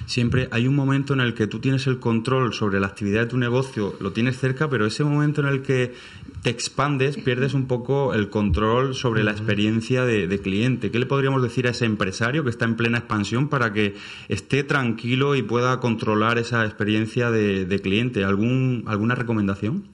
[0.06, 3.28] Siempre hay un momento en el que tú tienes el control sobre la actividad de
[3.28, 5.94] tu negocio, lo tienes cerca, pero ese momento en el que
[6.42, 10.92] te expandes, pierdes un poco el control sobre la experiencia de, de cliente.
[10.92, 13.96] ¿Qué le podríamos decir a ese empresario que está en plena expansión para que
[14.28, 16.87] esté tranquilo y pueda controlar esa experiencia?
[16.88, 18.24] Experiencia de, cliente.
[18.24, 19.90] ¿Algún, ¿Alguna recomendación?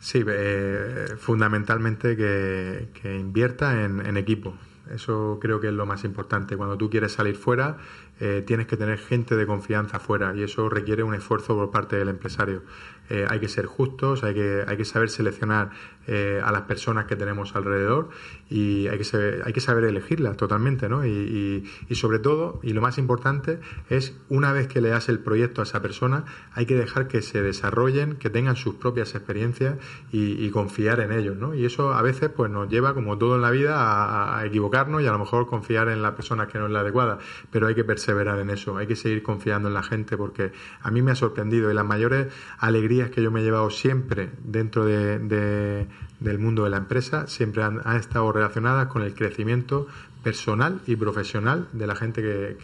[0.00, 4.56] Sí, eh, fundamentalmente que, invierta en, equipo.
[4.92, 6.56] Eso creo que es lo más importante.
[6.56, 7.76] Cuando tú quieres salir fuera,
[8.20, 11.96] eh, tienes que tener gente de confianza fuera y eso requiere un esfuerzo por parte
[11.96, 12.62] del empresario.
[13.10, 15.70] Eh, hay que ser justos, hay que, hay que saber seleccionar
[16.06, 18.10] eh, a las personas que tenemos alrededor
[18.48, 21.04] y hay que saber, hay que saber elegirlas totalmente, ¿no?
[21.04, 25.18] Y, y, sobre todo, y lo más importante, es una vez que le das el
[25.18, 29.76] proyecto a esa persona, hay que dejar que se desarrollen, que tengan sus propias experiencias
[30.12, 31.54] y, confiar en ellos, ¿no?
[31.54, 35.02] Y eso a veces pues nos lleva, como todo en la vida, a, a equivocarnos
[35.02, 37.18] y a lo mejor confiar en la persona que no es la adecuada,
[37.52, 40.90] pero hay que perseverar en eso, hay que seguir confiando en la gente porque a
[40.90, 42.26] mí me ha sorprendido y las mayores
[42.58, 45.86] alegrías que yo me he llevado siempre dentro de,
[46.18, 49.86] del mundo de la empresa siempre han, estado relacionadas con el crecimiento
[50.24, 52.56] personal y profesional de la gente que,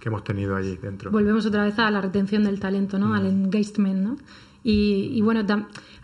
[0.00, 1.10] que, hemos tenido allí dentro.
[1.10, 3.14] Volvemos otra vez a la retención del talento, ¿no?
[3.14, 3.44] Al mm.
[3.44, 4.16] engagement, ¿no?
[4.62, 5.40] Y, y bueno,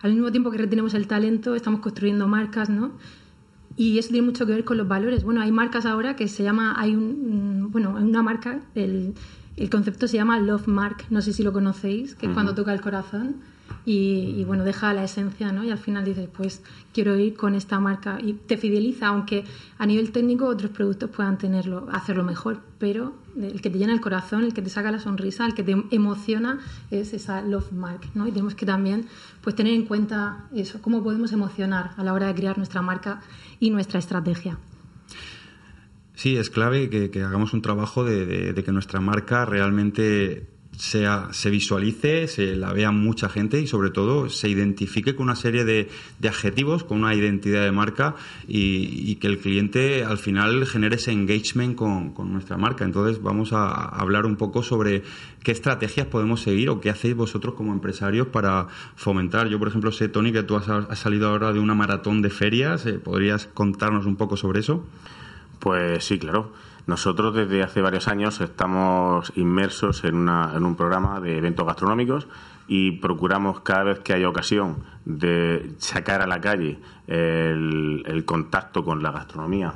[0.02, 2.92] al mismo tiempo que retenemos el talento, estamos construyendo marcas, ¿no?
[3.80, 5.24] Y eso tiene mucho que ver con los valores.
[5.24, 9.14] Bueno, hay marcas ahora que se llama, hay un, bueno, una marca, el,
[9.56, 12.74] el concepto se llama Love Mark, no sé si lo conocéis, que es cuando toca
[12.74, 13.36] el corazón
[13.84, 15.64] y, bueno, deja la esencia, ¿no?
[15.64, 19.44] Y al final dices, pues quiero ir con esta marca y te fideliza, aunque
[19.78, 24.00] a nivel técnico otros productos puedan tenerlo, hacerlo mejor, pero el que te llena el
[24.00, 28.00] corazón, el que te saca la sonrisa, el que te emociona es esa love mark,
[28.14, 28.26] ¿no?
[28.26, 29.06] Y tenemos que también
[29.40, 33.20] pues tener en cuenta eso, cómo podemos emocionar a la hora de crear nuestra marca
[33.58, 34.58] y nuestra estrategia.
[36.20, 42.26] Sí, es clave que, hagamos un trabajo de, que nuestra marca realmente sea, se visualice,
[42.28, 45.88] se la vea mucha gente y sobre todo se identifique con una serie de,
[46.26, 48.14] adjetivos, con una identidad de marca
[48.48, 52.84] y, que el cliente al final genere ese engagement con, nuestra marca.
[52.84, 55.02] Entonces vamos a, hablar un poco sobre
[55.42, 59.48] qué estrategias podemos seguir o qué hacéis vosotros como empresarios para fomentar.
[59.48, 62.86] Yo, por ejemplo, sé, Tony, que tú has, salido ahora de una maratón de ferias.
[62.86, 64.84] Eh, ¿Podrías contarnos un poco sobre eso?
[65.58, 66.52] Pues sí, claro.
[66.90, 72.26] Nosotros desde hace varios años estamos inmersos en, un programa de eventos gastronómicos
[72.66, 79.04] y procuramos cada vez que haya ocasión de sacar a la calle el, contacto con
[79.04, 79.74] la gastronomía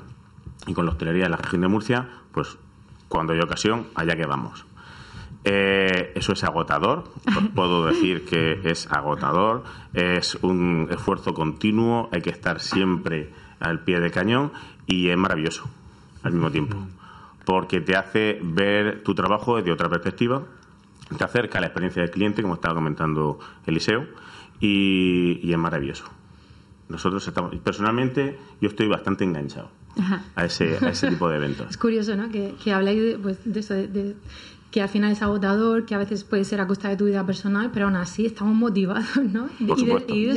[0.66, 2.58] y con la hostelería de la región de Murcia, pues
[3.06, 4.66] cuando haya ocasión, allá que vamos.
[5.44, 7.04] Eh, eso es agotador,
[7.54, 14.00] puedo decir que es agotador, es un esfuerzo continuo, hay que estar siempre al pie
[14.00, 14.50] de cañón
[14.84, 15.70] y es maravilloso
[16.24, 16.76] al mismo tiempo
[17.44, 20.44] porque te hace ver tu trabajo desde otra perspectiva,
[21.16, 24.06] te acerca a la experiencia del cliente, como estaba comentando Eliseo,
[24.60, 26.04] y, es maravilloso.
[26.88, 29.70] Nosotros estamos, personalmente, yo estoy bastante enganchado
[30.34, 31.70] a ese, a ese tipo de eventos.
[31.70, 32.28] Es curioso, ¿no?
[32.30, 34.16] Que, que habláis de, pues, de eso, de,
[34.74, 37.24] que al final es agotador, que a veces puede ser a costa de tu vida
[37.24, 39.48] personal, pero aún así estamos motivados, ¿no?
[39.66, 40.12] Por supuesto.
[40.12, 40.34] Y,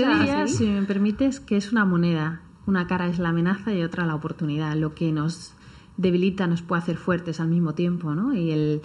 [0.48, 2.42] si me permites, que es una moneda.
[2.68, 4.76] Una cara es la amenaza y otra la oportunidad.
[4.76, 5.54] Lo que nos
[5.98, 8.34] debilita nos puede hacer fuertes al mismo tiempo, ¿no?
[8.34, 8.82] Y el,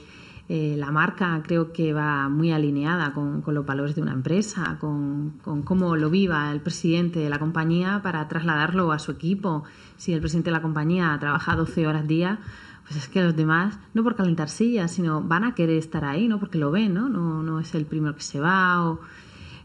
[0.49, 5.35] eh, la marca creo que va muy alineada con, los valores de una empresa, con,
[5.43, 9.65] con, cómo lo viva el presidente de la compañía para trasladarlo a su equipo.
[9.97, 12.41] Si el presidente de la compañía trabaja 12 horas día,
[12.83, 16.29] pues es que los demás, no por calentar sillas, sino van a querer estar ahí,
[16.29, 16.41] ¿no?
[16.41, 17.09] Porque lo ven, ¿no?
[17.09, 19.01] No, no es el primero que se va o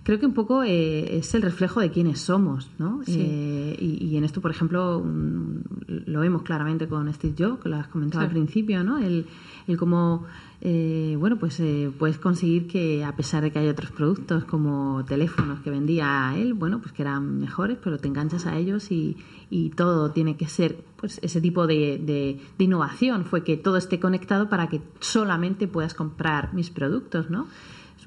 [0.07, 3.01] creo que un poco eh, es el reflejo de quiénes somos, ¿no?
[3.07, 7.89] Eh, y, en esto, por ejemplo, lo vemos claramente con Steve Jobs, que lo has
[7.89, 8.99] comentado al principio, ¿no?
[8.99, 9.25] El,
[9.67, 10.23] el cómo,
[10.61, 11.61] eh, bueno, pues
[11.99, 16.53] puedes conseguir que a pesar de que hay otros productos como teléfonos que vendía él,
[16.53, 19.17] bueno, pues que eran mejores, pero te enganchas a ellos y,
[19.49, 23.75] y todo tiene que ser, pues ese tipo de, de, de innovación fue que todo
[23.75, 27.47] esté conectado para que solamente puedas comprar mis productos, ¿no?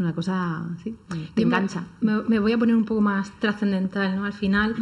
[0.01, 0.97] Es una cosa, sí,
[1.35, 1.85] te engancha.
[2.01, 4.25] Me, voy a poner un poco más trascendental, ¿no?
[4.25, 4.75] Al final,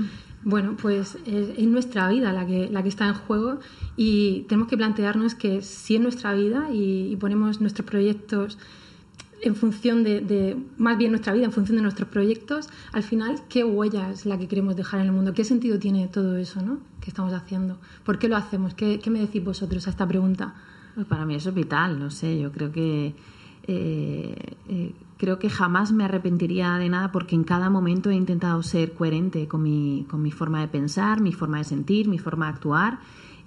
[0.44, 3.59] bueno, pues es, nuestra vida la que, la que está en juego
[3.96, 8.58] y tenemos que plantearnos que si es nuestra vida y, ponemos nuestros proyectos
[9.40, 13.64] en función de, más bien nuestra vida, en función de nuestros proyectos, al final, ¿qué
[13.64, 15.33] huella es la que queremos dejar en el mundo?
[15.33, 16.79] ¿Qué sentido tiene todo eso ¿no?
[17.00, 17.79] que estamos haciendo?
[18.04, 18.75] ¿Por qué lo hacemos?
[18.75, 20.54] ¿Qué, me decís vosotros a esta pregunta?
[20.94, 23.14] Pues para mí eso es vital, no sé, yo creo que...
[23.71, 24.35] Eh,
[24.71, 28.94] eh, creo que jamás me arrepentiría de nada porque en cada momento he intentado ser
[28.94, 32.52] coherente con mi, con mi forma de pensar, mi forma de sentir, mi forma de
[32.54, 32.98] actuar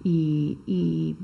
[0.03, 1.15] y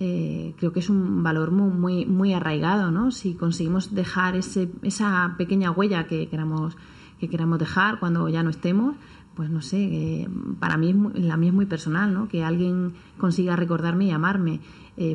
[0.00, 3.10] eh, creo que es un valor muy, muy, arraigado, ¿no?
[3.10, 6.76] Si conseguimos dejar ese, esa pequeña huella que queramos,
[7.18, 8.96] que queramos dejar cuando ya no estemos,
[9.34, 10.28] pues no sé,
[10.60, 12.28] para mí, la mí es muy personal, ¿no?
[12.28, 14.60] Que alguien consiga recordarme y amarme.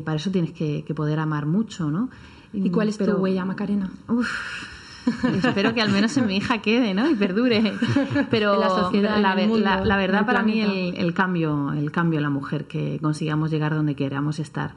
[0.04, 2.10] Para eso tienes que, poder amar mucho, ¿no?
[2.52, 3.90] ¿Y cuál es tu huella, Macarena?
[5.34, 7.08] espero que al menos en mi hija quede, ¿no?
[7.08, 7.74] Y perdure.
[8.30, 12.98] Pero la, la, verdad para mí el, el, cambio, el cambio en la mujer, que
[13.00, 14.74] consigamos llegar donde queramos estar,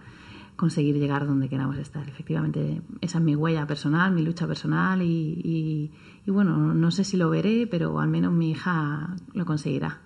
[0.55, 2.07] conseguir llegar donde queramos estar.
[2.07, 5.91] Efectivamente, esa es mi huella personal, mi lucha personal y,
[6.25, 9.99] y, bueno, no sé si lo veré, pero al menos mi hija lo conseguirá.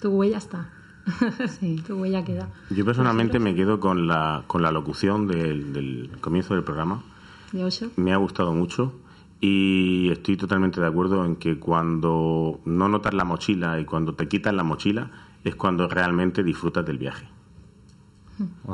[0.00, 0.70] Tu huella está.
[1.60, 1.82] sí.
[1.86, 2.48] Tu huella queda.
[2.70, 7.02] Yo personalmente me quedo con la, con la locución del, del comienzo del programa.
[7.52, 7.90] ¿De Osho?
[7.96, 8.92] Me ha gustado mucho
[9.40, 14.28] y estoy totalmente de acuerdo en que cuando no notas la mochila y cuando te
[14.28, 15.10] quitas la mochila
[15.44, 17.28] es cuando realmente disfrutas del viaje.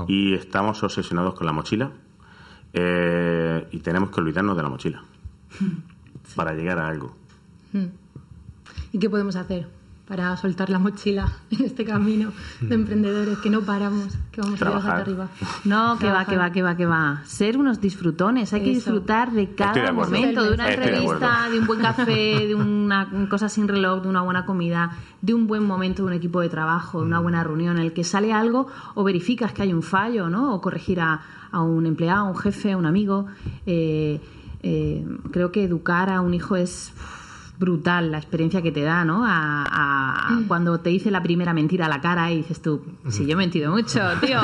[0.08, 1.92] Y estamos obsesionados con la mochila
[2.72, 5.04] eh, y tenemos que olvidarnos de la mochila
[6.34, 7.14] para llegar a algo.
[8.92, 9.68] ¿Y qué podemos hacer?
[10.06, 14.64] Para soltar la mochila en este camino de emprendedores que no paramos, que vamos a
[14.64, 15.28] llegar hasta arriba.
[15.64, 17.22] No, que va, que va, que va, que va.
[17.24, 21.80] Ser unos disfrutones, hay que disfrutar de cada momento, de una entrevista, de, un buen
[21.80, 24.90] café, de una cosa sin reloj, de una buena comida,
[25.20, 27.22] de un buen momento de un equipo de trabajo, de una mm.
[27.22, 30.54] buena reunión en el que sale algo o verificas que hay un fallo, ¿no?
[30.54, 31.20] O corregir a,
[31.52, 33.26] un empleado, a un jefe, a un amigo.
[33.66, 34.20] Eh,
[34.64, 36.92] eh, creo que educar a un hijo es
[37.62, 39.22] brutal la experiencia que te da, ¿no?
[39.24, 40.48] A, mm.
[40.48, 43.36] Cuando te dice la primera mentira a la cara y dices tú, si yo he
[43.36, 44.40] mentido mucho, tío,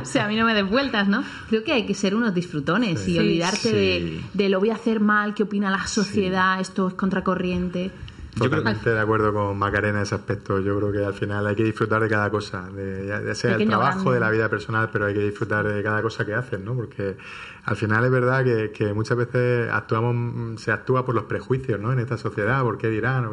[0.00, 1.22] o sea, a mí no me des vueltas, ¿no?
[1.48, 5.34] Creo que hay que ser unos disfrutones y olvidarte De, lo voy a hacer mal,
[5.34, 7.90] qué opina la sociedad, esto es contracorriente.
[8.34, 10.58] Totalmente de acuerdo con Macarena en ese aspecto.
[10.60, 13.68] Yo creo que al final hay que disfrutar de cada cosa, de, ya, sea el
[13.68, 16.74] trabajo, de la vida personal, pero hay que disfrutar de cada cosa que haces, ¿no?
[16.74, 17.16] Porque
[17.64, 21.92] al final es verdad que, muchas veces actuamos, se actúa por los prejuicios, ¿no?
[21.92, 23.28] En esta sociedad, ¿por qué dirán?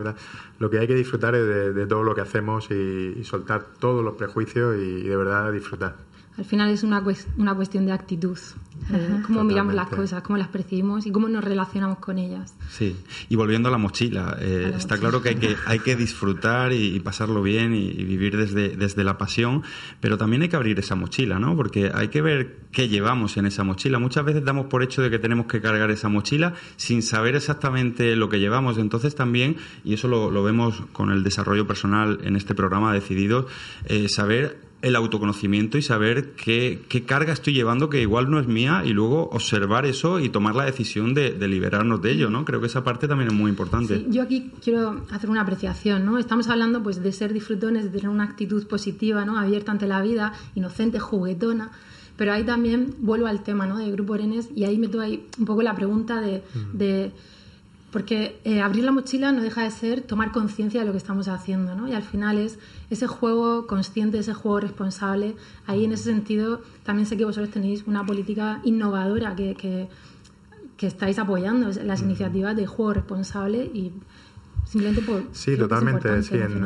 [0.60, 4.16] Lo que hay que disfrutar es de, todo lo que hacemos y, soltar todos los
[4.16, 6.09] prejuicios y de verdad disfrutar.
[6.40, 7.04] Al final es una,
[7.38, 8.38] una cuestión de actitud,
[9.28, 12.56] cómo miramos las cosas, cómo las percibimos y cómo nos relacionamos con ellas.
[12.70, 12.96] Sí,
[13.28, 16.98] y volviendo a la mochila, eh, está claro que hay, que hay que disfrutar y,
[17.02, 19.64] pasarlo bien y, vivir desde, desde la pasión,
[20.00, 21.58] pero también hay que abrir esa mochila, ¿no?
[21.58, 24.00] Porque hay que ver qué llevamos en esa mochila.
[24.00, 28.16] Muchas veces damos por hecho de que tenemos que cargar esa mochila sin saber exactamente
[28.16, 28.78] lo que llevamos.
[28.78, 33.46] Entonces también, y eso lo, lo vemos con el desarrollo personal en este programa decidido,
[33.88, 38.84] eh, saber el autoconocimiento y saber qué, carga estoy llevando que igual no es mía
[38.86, 42.46] y luego observar eso y tomar la decisión de, liberarnos de ello, ¿no?
[42.46, 44.06] Creo que esa parte también es muy importante.
[44.10, 46.18] yo aquí quiero hacer una apreciación, ¿no?
[46.18, 49.38] Estamos hablando pues de ser disfrutones, de tener una actitud positiva, ¿no?
[49.38, 51.72] Abierta ante la vida, inocente, juguetona,
[52.16, 53.78] pero ahí también vuelvo al tema, ¿no?
[53.78, 57.12] De Grupo Orenes y ahí meto ahí un poco la pregunta de
[57.92, 61.28] porque eh, abrir la mochila no deja de ser tomar conciencia de lo que estamos
[61.28, 61.88] haciendo, ¿no?
[61.88, 62.60] Y al final es
[62.90, 65.36] ese juego consciente, ese juego responsable.
[65.66, 69.88] Ahí en ese sentido también sé que vosotros tenéis una política innovadora que, que,
[70.86, 73.92] estáis apoyando las iniciativas de juego responsable y
[74.64, 75.24] simplemente por...
[75.34, 76.64] Sí, totalmente, sí, en,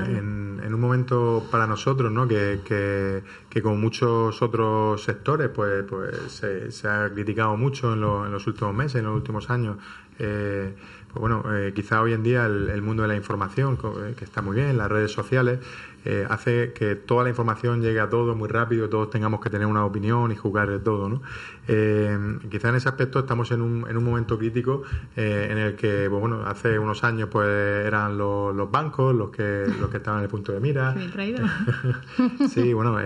[0.63, 2.28] en, un momento para nosotros, ¿no?
[2.28, 8.32] Que, que, que como muchos otros sectores, pues, pues se, ha criticado mucho en, en,
[8.32, 9.78] los últimos meses, en los últimos años.
[10.19, 10.76] Eh,
[11.14, 14.41] pues bueno, eh, quizá hoy en día el, mundo de la información, eh, que está
[14.41, 15.59] muy bien, las redes sociales,
[16.05, 19.67] eh, hace que toda la información llegue a todos muy rápido, todos tengamos que tener
[19.67, 21.09] una opinión y jugar de todo.
[21.09, 21.21] ¿no?
[21.67, 24.83] Eh, quizá en ese aspecto estamos en un, en un momento crítico
[25.15, 29.29] eh, en el que, pues bueno, hace unos años pues eran los, los bancos los
[29.29, 30.93] que, los que estaban en el punto de mira.
[32.49, 32.97] sí, bueno,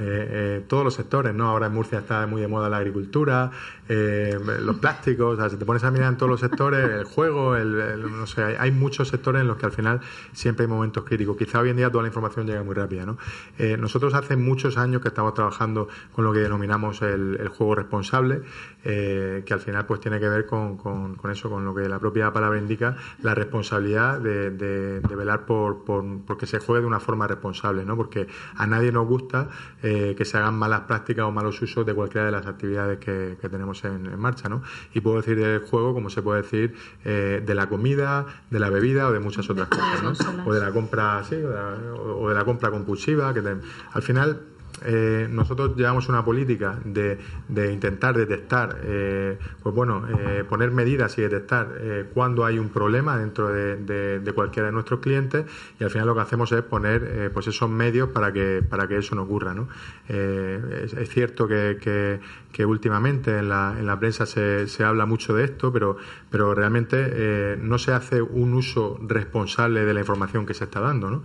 [0.68, 1.50] todos los sectores, ¿no?
[1.50, 3.52] Ahora en Murcia está muy de moda la agricultura,
[3.88, 7.56] los plásticos, o sea, si te pones a mirar en todos los sectores, el juego,
[7.56, 10.02] el, no sé, hay, muchos sectores en los que al final
[10.34, 11.38] siempre hay momentos críticos.
[11.38, 12.76] Quizá hoy en día toda la información llega muy
[13.58, 18.42] Eh, nosotros hace muchos años que estamos trabajando con lo que denominamos el, juego responsable,
[18.90, 22.00] eh, que al final pues tiene que ver con, con, eso, con lo que la
[22.00, 27.02] propia palabra indica, la responsabilidad de, de, velar por, por, que se juegue de una
[27.02, 27.98] forma responsable, ¿no?
[27.98, 29.50] Porque a nadie nos gusta
[29.84, 33.36] eh, que se hagan malas prácticas o malos usos de cualquiera de las actividades que,
[33.50, 34.64] tenemos en, marcha, ¿no?
[34.94, 36.74] Y puedo decir del juego como se puede decir
[37.04, 40.14] de la comida, de la bebida o de muchas otras cosas, ¿no?
[40.46, 43.42] O de la compra, sí, o de la compra compulsiva, que
[43.92, 44.42] al final
[44.86, 47.18] eh, nosotros llevamos una política de,
[47.48, 51.68] de intentar detectar, eh, pues bueno, eh, poner medidas y detectar
[52.14, 55.46] cuando hay un problema dentro de, de, cualquiera de nuestros clientes
[55.80, 58.98] y al final lo que hacemos es poner pues esos medios para que, para que
[58.98, 59.54] eso no ocurra.
[59.54, 59.68] ¿no?
[60.08, 62.20] Es, cierto que, que,
[62.52, 65.98] que últimamente en la, en la prensa se, se, habla mucho de esto, pero,
[66.30, 71.10] pero realmente no se hace un uso responsable de la información que se está dando.
[71.10, 71.24] ¿no?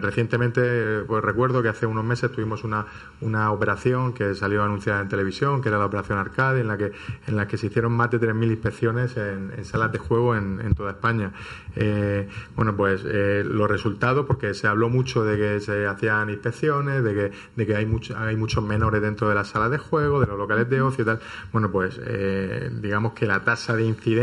[0.00, 2.86] recientemente, pues recuerdo que hace unos meses tuvimos una,
[3.20, 6.92] una operación que salió anunciada en televisión, que era la operación Arcade, en la que,
[7.26, 10.92] en la que se hicieron más de 3.000 inspecciones en, salas de juego en, toda
[10.92, 11.32] España.
[11.76, 17.02] Eh, bueno, pues eh, los resultados, porque se habló mucho de que se hacían inspecciones,
[17.04, 20.20] de que, de que hay, mucho, hay muchos menores dentro de las salas de juego,
[20.20, 21.20] de los locales de ocio y tal.
[21.52, 24.19] Bueno, pues eh, digamos que la tasa de incidencia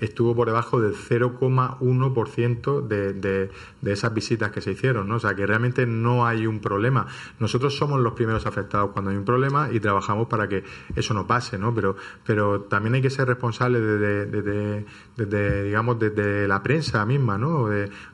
[0.00, 3.50] estuvo por debajo del 0,1% de, de,
[3.80, 5.16] de esas visitas que se hicieron, ¿no?
[5.16, 7.06] O sea, que realmente no hay un problema.
[7.38, 10.64] Nosotros somos los primeros afectados cuando hay un problema y trabajamos para que
[10.94, 11.74] eso no pase, ¿no?
[11.74, 14.84] Pero, pero también hay que ser responsables desde,
[15.16, 17.68] desde, digamos, desde la prensa misma, ¿no?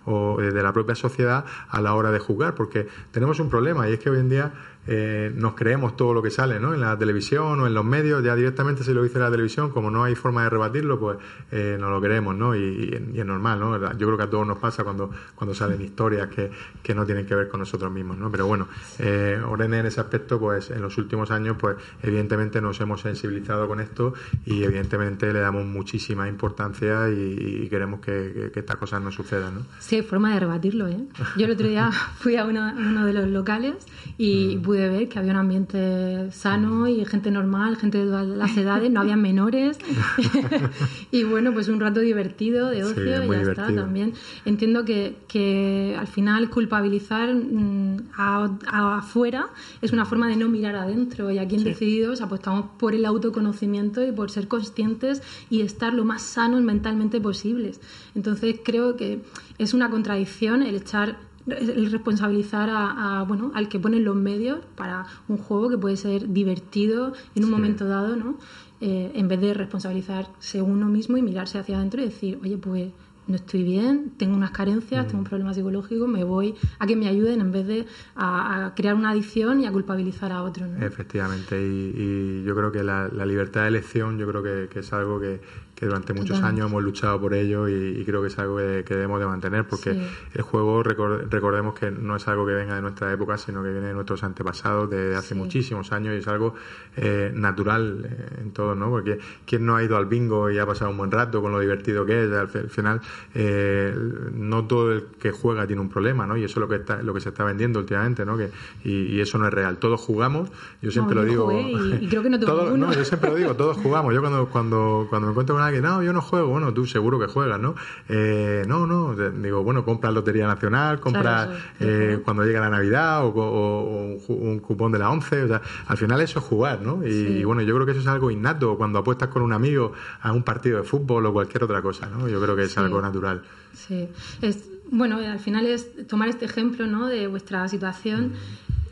[0.05, 3.95] O, desde la propia sociedad a la hora de jugar, porque tenemos un problema y
[3.95, 4.53] es que hoy en día
[4.87, 6.75] eh, nos creemos todo lo que sale ¿no?
[6.75, 9.91] en la televisión o en los medios, ya directamente si lo dice la televisión, como
[9.91, 11.19] no hay forma de rebatirlo, pues
[11.51, 12.55] eh, no lo queremos, ¿no?
[12.55, 13.93] Y, es normal, ¿no?
[13.93, 16.51] Yo creo que a todos nos pasa cuando, cuando salen historias que,
[16.83, 18.31] que no tienen que ver con nosotros mismos, ¿no?
[18.31, 18.69] Pero bueno,
[18.99, 23.67] eh, Orene en ese aspecto, pues en los últimos años, pues evidentemente nos hemos sensibilizado
[23.67, 24.15] con esto
[24.45, 29.61] y evidentemente le damos muchísima importancia y, queremos que, estas cosas no sucedan, ¿no?
[29.81, 31.05] Sí, hay forma de rebatirlo, ¿eh?
[31.37, 33.75] Yo el otro día fui a uno, uno de los locales
[34.19, 38.27] y mm pude ver que había un ambiente sano y gente normal, gente de todas
[38.27, 39.79] las edades, no había menores.
[41.11, 44.15] y bueno, pues un rato divertido de ocio y ya está también.
[44.45, 49.49] Entiendo que, que al final culpabilizar mm, a, afuera
[49.83, 54.07] es una forma de no mirar adentro y aquí en Decididos apostamos por el autoconocimiento
[54.07, 57.81] y por ser conscientes y estar lo más sanos mentalmente posibles.
[58.15, 59.21] Entonces creo que
[59.59, 65.07] es una contradicción el echar el responsabilizar a, bueno, al que pone los medios para
[65.29, 68.37] un juego que puede ser divertido en un momento dado, ¿no?
[68.81, 72.91] Eh, en vez de responsabilizarse uno mismo y mirarse hacia adentro y decir, oye, pues
[73.27, 75.29] no estoy bien, tengo unas carencias, tengo un mm.
[75.29, 79.61] problema psicológico, me voy a que me ayuden en vez de a, crear una adicción
[79.61, 80.67] y a culpabilizar a otro.
[80.81, 85.41] Efectivamente, y, yo creo que la, libertad de elección, yo creo que es algo que,
[85.77, 89.21] que durante muchos años hemos luchado por ello y, creo que es algo que, debemos
[89.21, 89.91] de mantener porque
[90.33, 93.89] el juego recordemos que no es algo que venga de nuestra época sino que viene
[93.89, 96.55] de nuestros antepasados de hace muchísimos años y es algo
[96.97, 98.89] eh, natural eh, en todo ¿no?
[98.89, 101.61] porque quién no ha ido al bingo y ha pasado un buen rato con lo
[101.61, 103.03] divertido que es al, final
[103.35, 103.95] eh,
[104.33, 106.39] no todo el que juega tiene un problema ¿no?
[106.39, 108.39] y eso es lo que está, lo que se está vendiendo últimamente ¿no?
[108.39, 108.51] que,
[108.85, 109.79] y, eso no es real.
[109.79, 110.51] Todos jugamos
[110.81, 113.77] yo siempre lo digo y, creo que no, todos, no yo siempre lo digo todos
[113.77, 114.15] jugamos.
[114.15, 117.19] Yo cuando cuando cuando me encuentro con que no, yo no juego, bueno, tú seguro
[117.19, 117.75] que juegas, ¿no?
[118.09, 121.51] Eh, no, no, digo, bueno, compra Lotería Nacional, compra
[121.81, 126.21] eh, cuando llega la Navidad o, un, cupón de la 11, o sea, al final
[126.21, 127.07] eso es jugar, ¿no?
[127.07, 130.33] Y, bueno, yo creo que eso es algo innato cuando apuestas con un amigo a
[130.33, 132.29] un partido de fútbol o cualquier otra cosa, ¿no?
[132.29, 133.43] Yo creo que es algo natural.
[133.73, 134.09] Sí,
[134.43, 137.07] es, bueno, al final es tomar este ejemplo, ¿no?
[137.07, 138.33] De vuestra situación.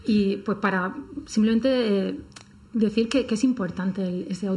[0.07, 0.95] y pues para
[1.27, 2.21] simplemente eh,
[2.75, 4.51] decir que, es importante ese,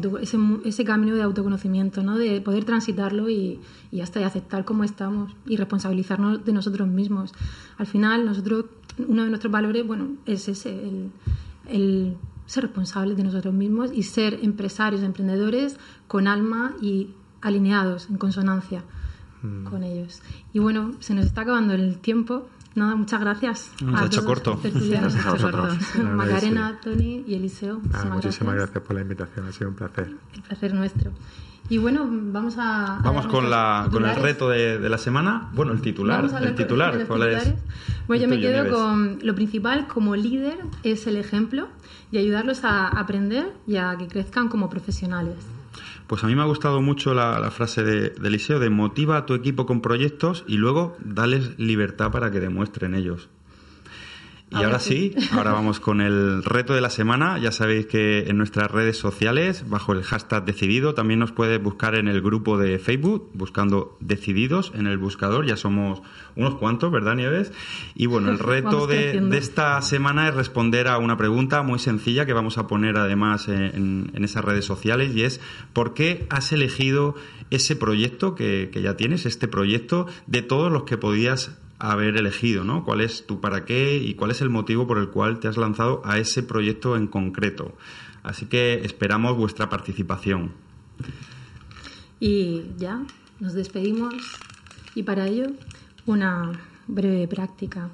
[0.66, 2.18] ese, camino de autoconocimiento, ¿no?
[2.18, 3.60] de poder transitarlo y,
[3.92, 7.34] y hasta y aceptar cómo estamos y responsabilizarnos de nosotros mismos.
[7.78, 8.66] Al final, nosotros,
[9.08, 11.10] uno de nuestros valores, bueno, es ese,
[11.70, 17.10] el, ser responsables de nosotros mismos y ser empresarios, emprendedores con alma y
[17.42, 18.84] alineados en consonancia
[19.44, 19.66] mm.
[19.66, 20.22] con ellos.
[20.54, 22.48] Y bueno, se nos está acabando el tiempo.
[22.78, 23.72] Nada, muchas gracias.
[23.82, 24.60] Nos ha hecho corto.
[24.64, 25.78] Gracias a vosotros.
[26.14, 27.82] Macarena, Tony y Eliseo.
[27.92, 28.84] Ah, muchísimas gracias.
[28.84, 30.16] por la invitación, ha sido un placer.
[30.36, 31.12] El placer nuestro.
[31.70, 33.00] Y bueno, vamos a.
[33.04, 35.50] Vamos con, la, con el reto de, de, la semana.
[35.54, 36.30] Bueno, el titular.
[36.40, 37.52] El titular, ¿cuál es?
[38.06, 41.70] Bueno, yo me quedo con lo principal como líder es el ejemplo
[42.12, 45.36] y ayudarlos a aprender y a que crezcan como profesionales.
[46.08, 49.26] Pues a mí me ha gustado mucho la, frase de, de, Eliseo de motiva a
[49.26, 53.30] tu equipo con proyectos y luego dales libertad para que demuestren ellos.
[54.50, 55.14] Y ahora, sí.
[55.34, 57.38] ahora vamos con el reto de la semana.
[57.38, 61.96] Ya sabéis que en nuestras redes sociales, bajo el hashtag decidido, también nos puedes buscar
[61.96, 65.46] en el grupo de Facebook, buscando decididos en el buscador.
[65.46, 66.02] Ya somos
[66.38, 67.52] unos cuantos, ¿verdad, Nieves?
[67.94, 72.34] Y bueno, el reto de, esta semana es responder a una pregunta muy sencilla que
[72.34, 75.40] vamos a poner además en, esas redes sociales y es
[75.74, 77.16] ¿por qué has elegido
[77.50, 82.64] ese proyecto que, que ya tienes, este proyecto, de todos los que podías haber elegido,
[82.64, 82.84] ¿no?
[82.84, 85.58] ¿Cuál es tu para qué y cuál es el motivo por el cual te has
[85.58, 87.76] lanzado a ese proyecto en concreto?
[88.24, 90.52] Así que esperamos vuestra participación.
[92.20, 93.04] Y ya,
[93.40, 94.14] nos despedimos
[94.96, 95.48] y para ello
[96.06, 96.52] una
[96.88, 97.90] breve práctica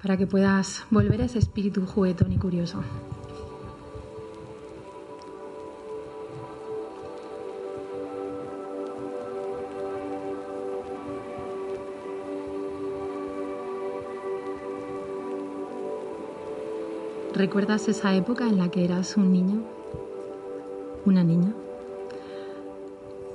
[0.00, 2.84] para que puedas volver a ese espíritu juguetón y curioso.
[17.34, 19.64] ¿Recuerdas esa época en la que eras un niño?
[21.04, 21.52] Una niña.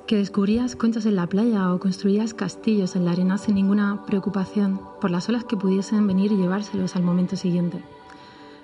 [0.08, 4.80] Que descubrías conchas en la playa o construías castillos en la arena sin ninguna preocupación
[5.02, 7.84] por las olas que pudiesen venir y llevárselos al momento siguiente.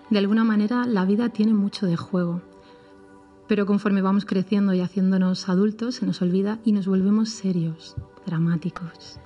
[0.10, 2.42] De alguna manera, la vida tiene mucho de juego.
[3.50, 9.20] Pero conforme vamos creciendo y haciéndonos adultos, se nos olvida y nos volvemos serios, dramáticos.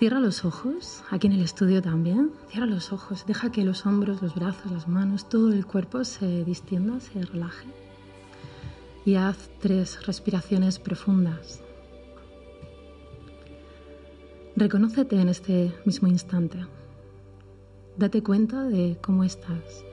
[0.00, 2.32] Cierra los ojos, aquí en el estudio también.
[2.48, 6.42] Cierra los ojos, deja que los hombros, los brazos, las manos, todo el cuerpo se
[6.42, 7.68] distienda, se relaje.
[9.04, 11.62] Y haz tres respiraciones profundas.
[14.56, 16.64] Reconócete en este mismo instante.
[17.98, 19.84] Date cuenta de cómo estás.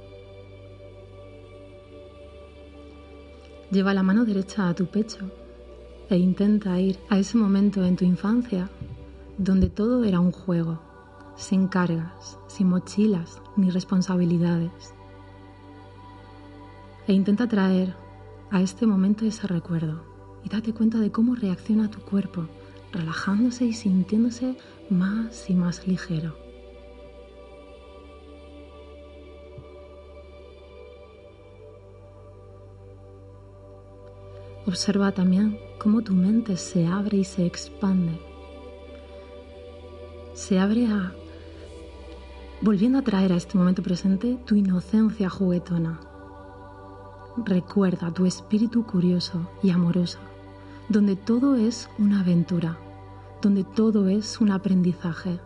[3.71, 5.29] Lleva la mano derecha a tu pecho
[6.09, 8.69] e intenta ir a ese momento en tu infancia
[9.37, 10.79] donde todo era un juego,
[11.35, 14.93] sin cargas, sin mochilas ni responsabilidades.
[17.07, 17.95] E intenta traer
[18.49, 20.03] a este momento ese recuerdo
[20.43, 22.47] y date cuenta de cómo reacciona tu cuerpo,
[22.91, 24.57] relajándose y sintiéndose
[24.89, 26.35] más y más ligero.
[34.65, 38.26] Observa también cómo tu mente se abre y se expande
[40.37, 41.13] se abre a,
[42.61, 45.99] volviendo a traer a este momento presente tu inocencia juguetona.
[47.43, 50.19] Recuerda tu espíritu curioso y amoroso,
[50.89, 52.77] donde todo es una aventura,
[53.41, 55.39] donde todo es un aprendizaje.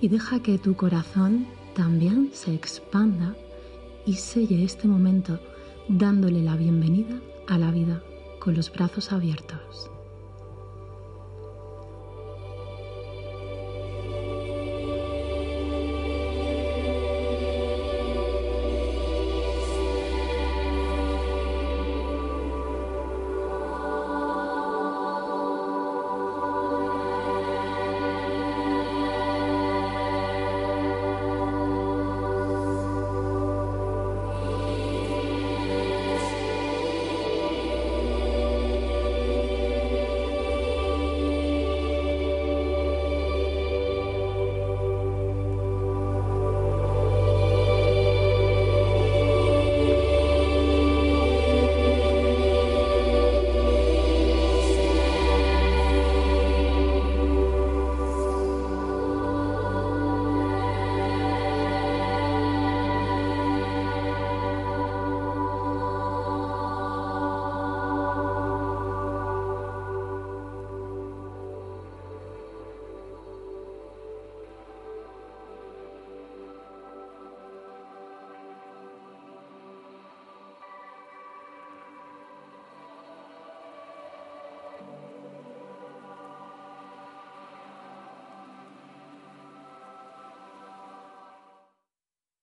[0.00, 3.34] Y deja que tu corazón también se expanda
[4.06, 5.40] y selle este momento
[5.88, 7.16] dándole la bienvenida
[7.48, 8.00] a la vida
[8.38, 9.90] con los brazos abiertos.